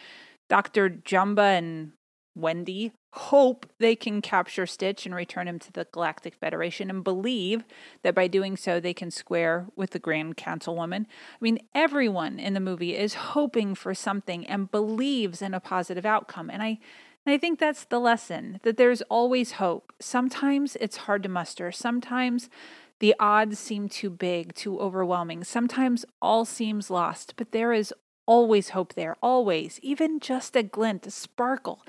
Dr. 0.49 0.90
Jumba 0.90 1.58
and 1.58 1.92
Wendy 2.34 2.92
hope 3.16 3.66
they 3.78 3.94
can 3.94 4.21
capture 4.21 4.66
Stitch 4.66 5.06
and 5.06 5.14
return 5.14 5.47
him 5.47 5.61
to 5.61 5.73
the 5.73 5.87
Galactic 5.92 6.35
Federation 6.35 6.90
and 6.90 7.04
believe 7.04 7.64
that 8.02 8.14
by 8.14 8.26
doing 8.26 8.56
so 8.56 8.80
they 8.80 8.94
can 8.94 9.11
square 9.11 9.66
with 9.76 9.90
the 9.90 10.00
Grand 10.00 10.37
Councilwoman. 10.37 11.06
I 11.06 11.38
mean, 11.40 11.61
everyone 11.75 12.40
in 12.40 12.54
the 12.54 12.61
movie 12.61 12.97
is 12.97 13.14
hoping 13.14 13.76
for 13.76 13.94
something 13.94 14.44
and 14.47 14.71
believes 14.71 15.40
in 15.42 15.54
a 15.54 15.61
positive 15.61 16.04
outcome. 16.04 16.50
And 16.50 16.62
I 16.62 16.78
I 17.26 17.38
think 17.38 17.59
that's 17.59 17.87
the 17.87 18.00
lesson 18.00 18.61
that 18.64 18.76
there's 18.76 19.00
always 19.02 19.52
hope. 19.52 19.94
Sometimes 19.99 20.76
it's 20.78 20.99
hard 20.99 21.23
to 21.23 21.28
muster. 21.30 21.73
Sometimes 21.73 22.50
the 22.99 23.14
odds 23.18 23.59
seem 23.59 23.88
too 23.88 24.11
big, 24.11 24.54
too 24.54 24.78
overwhelming. 24.78 25.42
Sometimes 25.42 26.04
all 26.21 26.44
seems 26.44 26.90
lost, 26.90 27.33
but 27.37 27.52
there 27.52 27.73
is 27.73 27.94
always 28.26 28.71
hope 28.71 28.92
there, 28.92 29.16
always, 29.23 29.80
even 29.83 30.21
just 30.21 30.54
a 30.54 30.62
glint, 30.62 31.06
a 31.06 31.11
sparkle. 31.11 31.83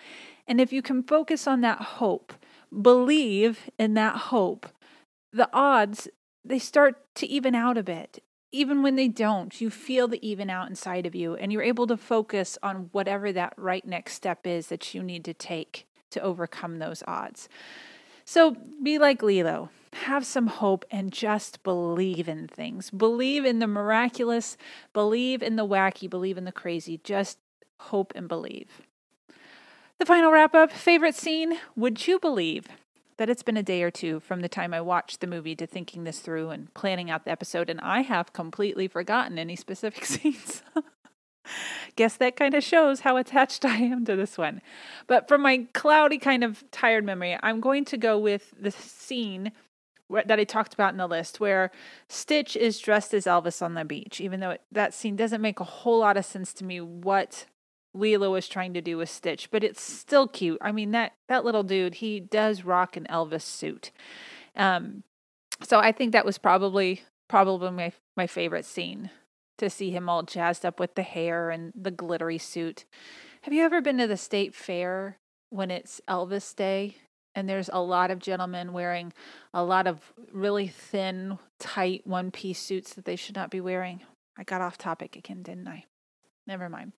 And 0.47 0.61
if 0.61 0.71
you 0.71 0.81
can 0.81 1.03
focus 1.03 1.47
on 1.47 1.61
that 1.61 1.81
hope, 1.81 2.33
believe 2.81 3.69
in 3.79 3.93
that 3.95 4.15
hope, 4.15 4.67
the 5.31 5.49
odds, 5.53 6.07
they 6.43 6.59
start 6.59 6.95
to 7.15 7.27
even 7.27 7.55
out 7.55 7.77
a 7.77 7.83
bit. 7.83 8.23
Even 8.51 8.83
when 8.83 8.95
they 8.95 9.07
don't, 9.07 9.59
you 9.59 9.69
feel 9.69 10.07
the 10.07 10.25
even 10.25 10.49
out 10.49 10.69
inside 10.69 11.05
of 11.05 11.13
you, 11.13 11.35
and 11.35 11.51
you're 11.51 11.61
able 11.61 11.87
to 11.87 11.97
focus 11.97 12.57
on 12.63 12.89
whatever 12.93 13.33
that 13.33 13.53
right 13.57 13.85
next 13.85 14.13
step 14.13 14.47
is 14.47 14.67
that 14.67 14.93
you 14.93 15.03
need 15.03 15.25
to 15.25 15.33
take 15.33 15.87
to 16.11 16.21
overcome 16.21 16.79
those 16.79 17.03
odds. 17.05 17.49
So 18.23 18.55
be 18.81 18.97
like 18.97 19.21
Lilo. 19.21 19.69
Have 19.93 20.25
some 20.25 20.47
hope 20.47 20.85
and 20.89 21.11
just 21.11 21.63
believe 21.63 22.29
in 22.29 22.47
things. 22.47 22.89
Believe 22.89 23.45
in 23.45 23.59
the 23.59 23.67
miraculous, 23.67 24.57
believe 24.93 25.43
in 25.43 25.57
the 25.57 25.67
wacky, 25.67 26.09
believe 26.09 26.37
in 26.37 26.45
the 26.45 26.51
crazy. 26.51 26.99
Just 27.03 27.37
hope 27.79 28.13
and 28.15 28.27
believe. 28.27 28.81
The 29.98 30.05
final 30.05 30.31
wrap 30.31 30.53
up 30.53 30.72
favorite 30.72 31.16
scene 31.16 31.58
Would 31.77 32.05
you 32.05 32.20
believe 32.20 32.68
that 33.16 33.29
it's 33.29 33.44
been 33.44 33.55
a 33.55 33.64
day 33.64 33.81
or 33.81 33.92
two 33.92 34.20
from 34.20 34.42
the 34.42 34.50
time 34.50 34.74
I 34.74 34.81
watched 34.81 35.22
the 35.22 35.27
movie 35.27 35.55
to 35.55 35.66
thinking 35.66 36.03
this 36.03 36.20
through 36.20 36.50
and 36.50 36.74
planning 36.74 37.10
out 37.10 37.24
the 37.24 37.31
episode, 37.31 37.70
and 37.70 37.79
I 37.79 38.01
have 38.01 38.34
completely 38.34 38.90
forgotten 38.90 39.40
any 39.40 39.55
specific 39.55 40.03
scenes? 40.05 40.64
Guess 41.96 42.18
that 42.18 42.36
kind 42.36 42.53
of 42.55 42.64
shows 42.64 43.01
how 43.01 43.16
attached 43.16 43.64
I 43.64 43.77
am 43.77 44.03
to 44.03 44.18
this 44.18 44.38
one. 44.38 44.62
But 45.08 45.29
from 45.29 45.42
my 45.42 45.66
cloudy, 45.72 46.18
kind 46.18 46.44
of 46.44 46.70
tired 46.72 47.05
memory, 47.05 47.38
I'm 47.42 47.62
going 47.62 47.86
to 47.86 47.98
go 47.98 48.20
with 48.20 48.53
the 48.60 48.72
scene 48.72 49.53
that 50.10 50.40
I 50.40 50.44
talked 50.44 50.74
about 50.74 50.92
in 50.92 50.98
the 50.98 51.08
list, 51.08 51.40
where 51.40 51.72
Stitch 52.10 52.58
is 52.58 52.79
dressed 52.79 53.14
as 53.14 53.25
Elvis 53.25 53.62
on 53.62 53.75
the 53.75 53.86
beach, 53.86 54.20
even 54.20 54.42
though 54.42 54.51
it, 54.51 54.62
that 54.74 54.94
scene 54.94 55.16
doesn't 55.16 55.42
make 55.42 55.62
a 55.62 55.64
whole 55.64 56.00
lot 56.00 56.18
of 56.18 56.25
sense 56.25 56.53
to 56.55 56.66
me 56.66 56.81
what 56.81 57.46
Lilo 57.96 58.31
was 58.31 58.48
trying 58.48 58.74
to 58.74 58.81
do 58.81 58.98
with 58.98 59.10
Stitch, 59.10 59.50
but 59.50 59.64
it's 59.64 59.81
still 59.81 60.27
cute. 60.27 60.58
I 60.62 60.72
mean 60.72 60.92
that 60.92 61.14
that 61.27 61.46
little 61.46 61.64
dude, 61.64 61.96
he 61.96 62.20
does 62.20 62.64
rock 62.64 62.98
an 62.98 63.08
Elvis 63.10 63.42
suit. 63.42 63.92
Um, 64.55 65.03
so 65.64 65.79
I 65.79 65.92
think 65.92 66.12
that 66.12 66.25
was 66.25 66.38
probably 66.38 67.03
probably 67.27 67.72
my 67.72 67.94
my 68.16 68.27
favorite 68.27 68.66
scene 68.66 69.10
to 69.58 69.70
see 69.70 69.92
him 69.92 70.10
all 70.10 70.24
jazzed 70.24 70.66
up 70.66 70.79
with 70.79 70.96
the 70.96 71.03
hair 71.03 71.50
and 71.50 71.72
the 71.75 71.92
glittery 71.92 72.38
suit. 72.38 72.86
Have 73.44 73.53
you 73.53 73.64
ever 73.64 73.81
been 73.81 73.98
to 74.00 74.08
the 74.08 74.18
state 74.18 74.53
fair 74.53 75.18
when 75.50 75.72
it's 75.72 76.01
Elvis 76.08 76.55
Day? 76.55 76.98
And 77.36 77.50
there's 77.50 77.70
a 77.72 77.81
lot 77.81 78.12
of 78.12 78.20
gentlemen 78.20 78.72
wearing 78.72 79.12
a 79.53 79.64
lot 79.64 79.88
of 79.88 80.14
really 80.31 80.68
thin, 80.68 81.38
tight 81.60 82.08
one 82.08 82.31
piece 82.31 82.62
suits 82.62 82.94
that 82.94 83.05
they 83.05 83.18
should 83.18 83.36
not 83.36 83.51
be 83.51 83.60
wearing. 83.60 84.01
I 84.38 84.44
got 84.44 84.62
off 84.62 84.77
topic 84.77 85.16
again, 85.18 85.44
didn't 85.44 85.68
I? 85.68 85.86
Never 86.48 86.70
mind. 86.70 86.94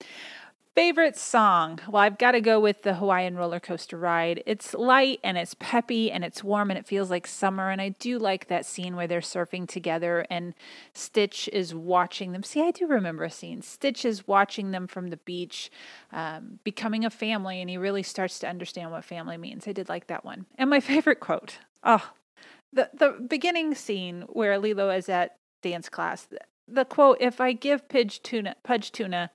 Favorite 0.78 1.18
song? 1.18 1.80
Well, 1.90 2.04
I've 2.04 2.20
got 2.20 2.34
to 2.34 2.40
go 2.40 2.60
with 2.60 2.84
the 2.84 2.94
Hawaiian 2.94 3.36
roller 3.36 3.60
coaster 3.60 3.98
ride. 3.98 4.44
It's 4.46 4.76
light 4.76 5.20
and 5.24 5.36
it's 5.36 5.56
peppy 5.56 6.12
and 6.12 6.24
it's 6.24 6.44
warm 6.44 6.70
and 6.70 6.78
it 6.78 6.86
feels 6.86 7.10
like 7.10 7.26
summer. 7.26 7.72
And 7.72 7.82
I 7.82 7.90
do 7.90 8.20
like 8.20 8.48
that 8.50 8.64
scene 8.64 8.96
where 8.96 9.08
they're 9.08 9.20
surfing 9.20 9.68
together 9.68 10.28
and 10.30 10.54
Stitch 10.94 11.50
is 11.52 11.74
watching 11.74 12.32
them. 12.32 12.44
See, 12.44 12.62
I 12.62 12.70
do 12.70 12.86
remember 12.86 13.24
a 13.24 13.32
scene. 13.32 13.64
Stitch 13.64 14.06
is 14.06 14.28
watching 14.28 14.70
them 14.70 14.86
from 14.86 15.08
the 15.08 15.18
beach, 15.18 15.72
um, 16.12 16.60
becoming 16.64 17.04
a 17.04 17.10
family, 17.10 17.60
and 17.60 17.72
he 17.72 17.78
really 17.78 18.04
starts 18.04 18.38
to 18.38 18.48
understand 18.48 18.92
what 18.92 19.04
family 19.04 19.38
means. 19.38 19.68
I 19.68 19.72
did 19.72 19.90
like 19.90 20.06
that 20.06 20.24
one. 20.24 20.46
And 20.60 20.70
my 20.70 20.80
favorite 20.92 21.20
quote 21.20 21.58
oh, 21.84 22.12
the, 22.72 22.92
the 22.94 23.18
beginning 23.28 23.74
scene 23.74 24.26
where 24.30 24.60
Lilo 24.60 24.92
is 24.92 25.10
at 25.10 25.38
dance 25.64 25.90
class. 25.90 26.28
The 26.68 26.86
quote, 26.86 27.18
if 27.20 27.42
I 27.42 27.54
give 27.54 27.90
Pidge 27.90 28.22
tuna, 28.22 28.58
Pudge 28.62 28.92
tuna, 28.92 29.32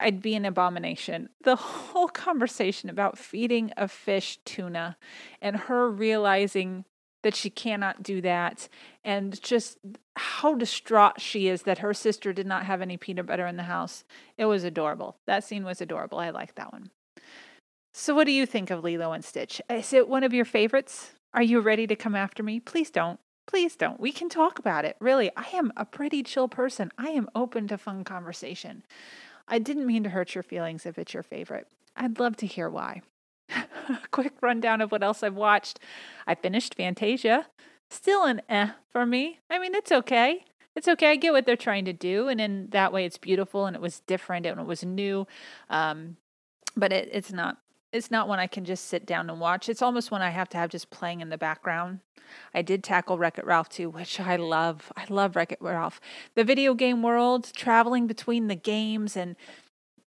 I'd 0.00 0.22
be 0.22 0.34
an 0.34 0.44
abomination. 0.44 1.28
The 1.42 1.56
whole 1.56 2.08
conversation 2.26 2.90
about 2.90 3.18
feeding 3.18 3.72
a 3.76 3.88
fish 3.88 4.38
tuna 4.44 4.96
and 5.40 5.56
her 5.56 5.90
realizing 5.90 6.84
that 7.22 7.34
she 7.34 7.50
cannot 7.50 8.02
do 8.02 8.20
that 8.22 8.68
and 9.04 9.40
just 9.42 9.78
how 10.16 10.54
distraught 10.54 11.20
she 11.20 11.48
is 11.48 11.62
that 11.62 11.78
her 11.78 11.92
sister 11.92 12.32
did 12.32 12.46
not 12.46 12.64
have 12.64 12.80
any 12.80 12.96
peanut 12.96 13.26
butter 13.26 13.46
in 13.46 13.56
the 13.56 13.64
house. 13.64 14.04
It 14.38 14.46
was 14.46 14.64
adorable. 14.64 15.16
That 15.26 15.44
scene 15.44 15.64
was 15.64 15.80
adorable. 15.80 16.18
I 16.18 16.30
like 16.30 16.54
that 16.54 16.72
one. 16.72 16.90
So, 17.92 18.14
what 18.14 18.24
do 18.24 18.32
you 18.32 18.46
think 18.46 18.70
of 18.70 18.84
Lilo 18.84 19.12
and 19.12 19.24
Stitch? 19.24 19.60
Is 19.68 19.92
it 19.92 20.08
one 20.08 20.24
of 20.24 20.32
your 20.32 20.44
favorites? 20.44 21.12
Are 21.34 21.42
you 21.42 21.60
ready 21.60 21.86
to 21.86 21.96
come 21.96 22.14
after 22.14 22.42
me? 22.42 22.60
Please 22.60 22.90
don't. 22.90 23.20
Please 23.46 23.74
don't. 23.74 23.98
We 23.98 24.12
can 24.12 24.28
talk 24.28 24.58
about 24.58 24.84
it. 24.84 24.96
Really, 25.00 25.30
I 25.36 25.46
am 25.54 25.72
a 25.76 25.84
pretty 25.84 26.22
chill 26.22 26.48
person. 26.48 26.92
I 26.96 27.08
am 27.08 27.28
open 27.34 27.66
to 27.68 27.78
fun 27.78 28.04
conversation. 28.04 28.84
I 29.50 29.58
didn't 29.58 29.86
mean 29.86 30.04
to 30.04 30.10
hurt 30.10 30.34
your 30.34 30.44
feelings 30.44 30.86
if 30.86 30.96
it's 30.98 31.12
your 31.12 31.24
favorite. 31.24 31.66
I'd 31.96 32.20
love 32.20 32.36
to 32.36 32.46
hear 32.46 32.70
why. 32.70 33.02
Quick 34.12 34.34
rundown 34.40 34.80
of 34.80 34.92
what 34.92 35.02
else 35.02 35.24
I've 35.24 35.34
watched. 35.34 35.80
I 36.26 36.36
finished 36.36 36.76
Fantasia. 36.76 37.46
Still 37.90 38.24
an 38.24 38.40
eh 38.48 38.70
for 38.90 39.04
me. 39.04 39.40
I 39.50 39.58
mean, 39.58 39.74
it's 39.74 39.90
okay. 39.90 40.44
It's 40.76 40.86
okay. 40.86 41.10
I 41.10 41.16
get 41.16 41.32
what 41.32 41.46
they're 41.46 41.56
trying 41.56 41.84
to 41.86 41.92
do, 41.92 42.28
and 42.28 42.40
in 42.40 42.68
that 42.70 42.92
way, 42.92 43.04
it's 43.04 43.18
beautiful 43.18 43.66
and 43.66 43.74
it 43.74 43.82
was 43.82 44.00
different 44.00 44.46
and 44.46 44.60
it 44.60 44.66
was 44.66 44.84
new. 44.84 45.26
Um, 45.68 46.16
but 46.76 46.92
it, 46.92 47.08
it's 47.12 47.32
not 47.32 47.58
it's 47.92 48.10
not 48.10 48.28
one 48.28 48.38
I 48.38 48.46
can 48.46 48.64
just 48.64 48.86
sit 48.86 49.04
down 49.06 49.28
and 49.28 49.40
watch. 49.40 49.68
It's 49.68 49.82
almost 49.82 50.10
one 50.10 50.22
I 50.22 50.30
have 50.30 50.48
to 50.50 50.58
have 50.58 50.70
just 50.70 50.90
playing 50.90 51.20
in 51.20 51.28
the 51.28 51.38
background. 51.38 52.00
I 52.54 52.62
did 52.62 52.84
tackle 52.84 53.18
Wreck 53.18 53.38
It 53.38 53.46
Ralph 53.46 53.68
too, 53.68 53.90
which 53.90 54.20
I 54.20 54.36
love. 54.36 54.92
I 54.96 55.04
love 55.08 55.36
Wreck 55.36 55.52
It 55.52 55.60
Ralph. 55.60 56.00
The 56.34 56.44
video 56.44 56.74
game 56.74 57.02
world, 57.02 57.50
traveling 57.54 58.06
between 58.06 58.46
the 58.46 58.54
games 58.54 59.16
and 59.16 59.36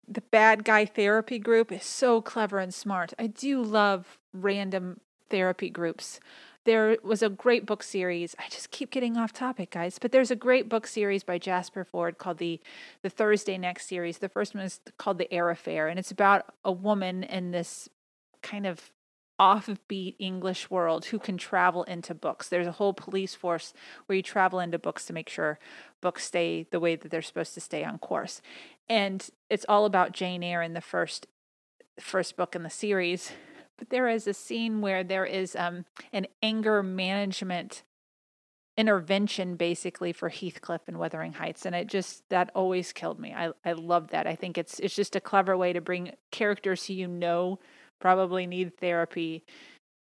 the 0.08 0.22
bad 0.22 0.66
guy 0.66 0.86
therapy 0.86 1.38
group 1.38 1.72
is 1.72 1.84
so 1.84 2.22
clever 2.22 2.60
and 2.60 2.74
smart. 2.74 3.14
I 3.20 3.28
do 3.28 3.62
love 3.62 4.18
random 4.34 5.00
therapy 5.30 5.70
groups. 5.70 6.20
There 6.70 6.98
was 7.02 7.24
a 7.24 7.30
great 7.30 7.66
book 7.66 7.82
series. 7.82 8.36
I 8.38 8.48
just 8.48 8.70
keep 8.70 8.92
getting 8.92 9.18
off 9.18 9.34
topic, 9.34 9.72
guys. 9.72 9.98
But 9.98 10.12
there's 10.12 10.30
a 10.30 10.36
great 10.36 10.70
book 10.70 10.86
series 10.86 11.24
by 11.24 11.40
Jasper 11.40 11.84
Fforde 11.84 12.20
called 12.20 12.38
the 12.38 12.60
the 13.02 13.10
Thursday 13.10 13.58
Next 13.58 13.88
series. 13.88 14.20
The 14.20 14.30
first 14.30 14.54
one 14.54 14.64
is 14.64 14.80
called 15.00 15.18
The 15.18 15.34
Eyre 15.34 15.50
Affair, 15.50 15.88
and 15.88 15.98
it's 15.98 16.12
about 16.12 16.46
a 16.64 16.72
woman 16.72 17.24
in 17.24 17.50
this 17.50 17.90
kind 18.44 18.68
of 18.68 18.92
offbeat 19.40 20.14
English 20.20 20.70
world 20.70 21.06
who 21.06 21.18
can 21.18 21.40
travel 21.40 21.86
into 21.86 22.14
books. 22.14 22.50
There's 22.50 22.68
a 22.68 22.74
whole 22.74 22.94
police 22.94 23.34
force 23.34 23.74
where 24.06 24.18
you 24.18 24.22
travel 24.22 24.60
into 24.60 24.78
books 24.78 25.08
to 25.08 25.14
make 25.14 25.28
sure 25.28 25.58
books 26.02 26.24
stay 26.26 26.68
the 26.70 26.80
way 26.80 26.96
that 26.96 27.10
they're 27.10 27.24
supposed 27.24 27.56
to 27.56 27.62
stay 27.62 27.84
on 27.84 27.98
course. 27.98 28.44
And 28.88 29.28
it's 29.50 29.66
all 29.68 29.86
about 29.86 30.12
Jane 30.12 30.44
Eyre 30.44 30.62
in 30.62 30.74
the 30.74 30.82
first 30.82 31.26
first 32.00 32.38
book 32.38 32.56
in 32.56 32.62
the 32.62 32.70
series. 32.70 33.32
But 33.80 33.90
there 33.90 34.10
is 34.10 34.28
a 34.28 34.34
scene 34.34 34.82
where 34.82 35.04
there 35.04 35.26
is 35.26 35.56
um, 35.56 35.86
an 36.14 36.28
anger 36.44 36.84
management 36.84 37.84
intervention 38.78 39.56
basically 39.56 40.14
for 40.14 40.30
Heathcliff 40.30 40.82
and 40.88 40.98
Wuthering 40.98 41.34
Heights 41.34 41.66
and 41.66 41.76
it 41.76 41.88
just 41.88 42.24
that 42.30 42.50
always 42.56 42.94
killed 42.94 43.20
me. 43.20 43.34
I 43.34 43.52
I 43.66 43.74
love 43.74 44.10
that. 44.10 44.28
I 44.28 44.36
think 44.36 44.58
it's 44.58 44.80
it's 44.80 44.96
just 44.96 45.18
a 45.18 45.22
clever 45.22 45.58
way 45.58 45.74
to 45.74 45.82
bring 45.82 46.14
characters 46.32 46.86
who 46.86 46.94
you 46.94 47.08
know 47.08 47.60
probably 48.00 48.48
need 48.48 48.78
therapy 48.78 49.44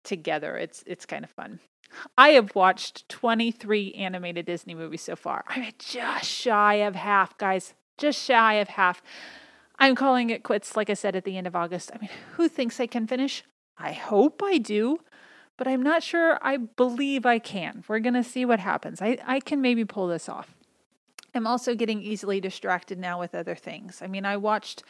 together. 0.03 0.57
It's 0.57 0.83
it's 0.85 1.07
kind 1.07 1.23
of 1.23 1.31
fun. 1.31 1.59
I 2.17 2.29
have 2.29 2.53
watched 2.53 3.07
23 3.09 3.93
animated 3.93 4.45
Disney 4.45 4.75
movies 4.75 5.01
so 5.01 5.15
far. 5.15 5.43
I'm 5.47 5.71
just 5.79 6.25
shy 6.25 6.75
of 6.75 6.95
half, 6.95 7.37
guys. 7.37 7.73
Just 7.97 8.23
shy 8.23 8.55
of 8.55 8.67
half. 8.67 9.01
I'm 9.79 9.95
calling 9.95 10.29
it 10.29 10.43
quits, 10.43 10.75
like 10.75 10.89
I 10.89 10.95
said 10.95 11.15
at 11.15 11.23
the 11.23 11.37
end 11.37 11.47
of 11.47 11.55
August. 11.55 11.91
I 11.93 11.99
mean, 11.99 12.09
who 12.33 12.47
thinks 12.47 12.79
I 12.79 12.87
can 12.87 13.07
finish? 13.07 13.43
I 13.79 13.91
hope 13.91 14.41
I 14.43 14.57
do, 14.57 14.99
but 15.57 15.67
I'm 15.67 15.83
not 15.83 16.03
sure 16.03 16.39
I 16.41 16.57
believe 16.57 17.25
I 17.25 17.39
can. 17.39 17.83
We're 17.87 17.99
going 17.99 18.13
to 18.13 18.23
see 18.23 18.45
what 18.45 18.59
happens. 18.59 19.01
I, 19.01 19.17
I 19.25 19.39
can 19.39 19.61
maybe 19.61 19.85
pull 19.85 20.07
this 20.07 20.27
off. 20.29 20.55
I'm 21.35 21.47
also 21.47 21.75
getting 21.75 22.01
easily 22.01 22.39
distracted 22.41 22.97
now 22.97 23.19
with 23.19 23.35
other 23.35 23.55
things. 23.55 24.01
I 24.01 24.07
mean, 24.07 24.25
I 24.25 24.37
watched 24.37 24.83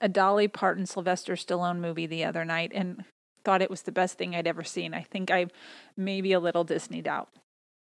a 0.00 0.08
Dolly 0.08 0.48
Parton 0.48 0.86
Sylvester 0.86 1.34
Stallone 1.34 1.78
movie 1.78 2.06
the 2.06 2.24
other 2.24 2.44
night 2.44 2.72
and 2.74 3.04
thought 3.44 3.62
it 3.62 3.70
was 3.70 3.82
the 3.82 3.92
best 3.92 4.18
thing 4.18 4.34
I'd 4.34 4.46
ever 4.46 4.64
seen. 4.64 4.94
I 4.94 5.02
think 5.02 5.30
I'm 5.30 5.50
maybe 5.96 6.32
a 6.32 6.40
little 6.40 6.64
Disneyed 6.64 7.06
out. 7.06 7.28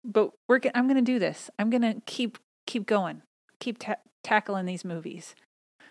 But 0.03 0.31
we're 0.47 0.59
I'm 0.75 0.87
going 0.87 1.03
to 1.03 1.11
do 1.11 1.19
this. 1.19 1.49
I'm 1.59 1.69
going 1.69 1.81
to 1.81 2.01
keep 2.05 2.37
keep 2.65 2.85
going. 2.85 3.21
Keep 3.59 3.79
ta- 3.79 3.95
tackling 4.23 4.65
these 4.65 4.85
movies. 4.85 5.35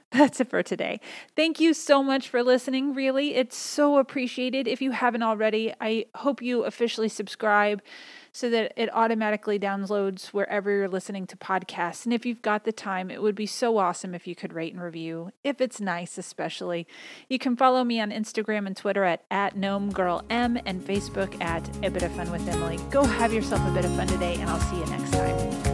That's 0.13 0.41
it 0.41 0.49
for 0.49 0.63
today. 0.63 1.01
Thank 1.37 1.61
you 1.61 1.75
so 1.75 2.03
much 2.03 2.31
for 2.31 2.43
listening. 2.43 2.95
Really, 2.95 3.35
it's 3.35 3.57
so 3.57 3.99
appreciated. 3.99 4.67
If 4.67 4.81
you 4.81 4.93
haven't 4.93 5.23
already, 5.23 5.75
I 5.81 6.07
hope 6.15 6.41
you 6.41 6.65
officially 6.65 7.11
subscribe 7.11 7.83
so 8.33 8.49
that 8.49 8.73
it 8.77 8.89
automatically 8.95 9.59
downloads 9.59 10.29
wherever 10.29 10.71
you're 10.71 10.89
listening 10.89 11.27
to 11.27 11.37
podcasts. 11.37 12.05
And 12.05 12.15
if 12.15 12.25
you've 12.25 12.41
got 12.41 12.65
the 12.65 12.73
time, 12.73 13.11
it 13.11 13.21
would 13.21 13.35
be 13.35 13.47
so 13.47 13.77
awesome 13.79 14.15
if 14.15 14.27
you 14.27 14.35
could 14.35 14.53
rate 14.53 14.73
and 14.73 14.83
review, 14.83 15.33
if 15.45 15.61
it's 15.61 15.81
nice, 15.81 16.17
especially. 16.17 16.87
You 17.29 17.39
can 17.39 17.57
follow 17.57 17.85
me 17.85 18.01
on 18.01 18.11
Instagram 18.11 18.67
and 18.67 18.77
Twitter 18.77 19.05
at, 19.05 19.25
at 19.31 19.57
GnomeGirlM 19.57 20.63
and 20.65 20.83
Facebook 20.83 21.39
at 21.43 21.69
A 21.85 21.91
Bit 21.91 22.03
of 22.03 22.13
Fun 22.13 22.31
with 22.31 22.49
Emily. 22.49 22.79
Go 22.91 23.05
have 23.05 23.33
yourself 23.33 23.67
a 23.69 23.73
bit 23.73 23.85
of 23.85 23.95
fun 23.95 24.07
today, 24.07 24.35
and 24.35 24.49
I'll 24.49 24.61
see 24.61 24.79
you 24.79 24.87
next 24.87 25.11
time. 25.11 25.68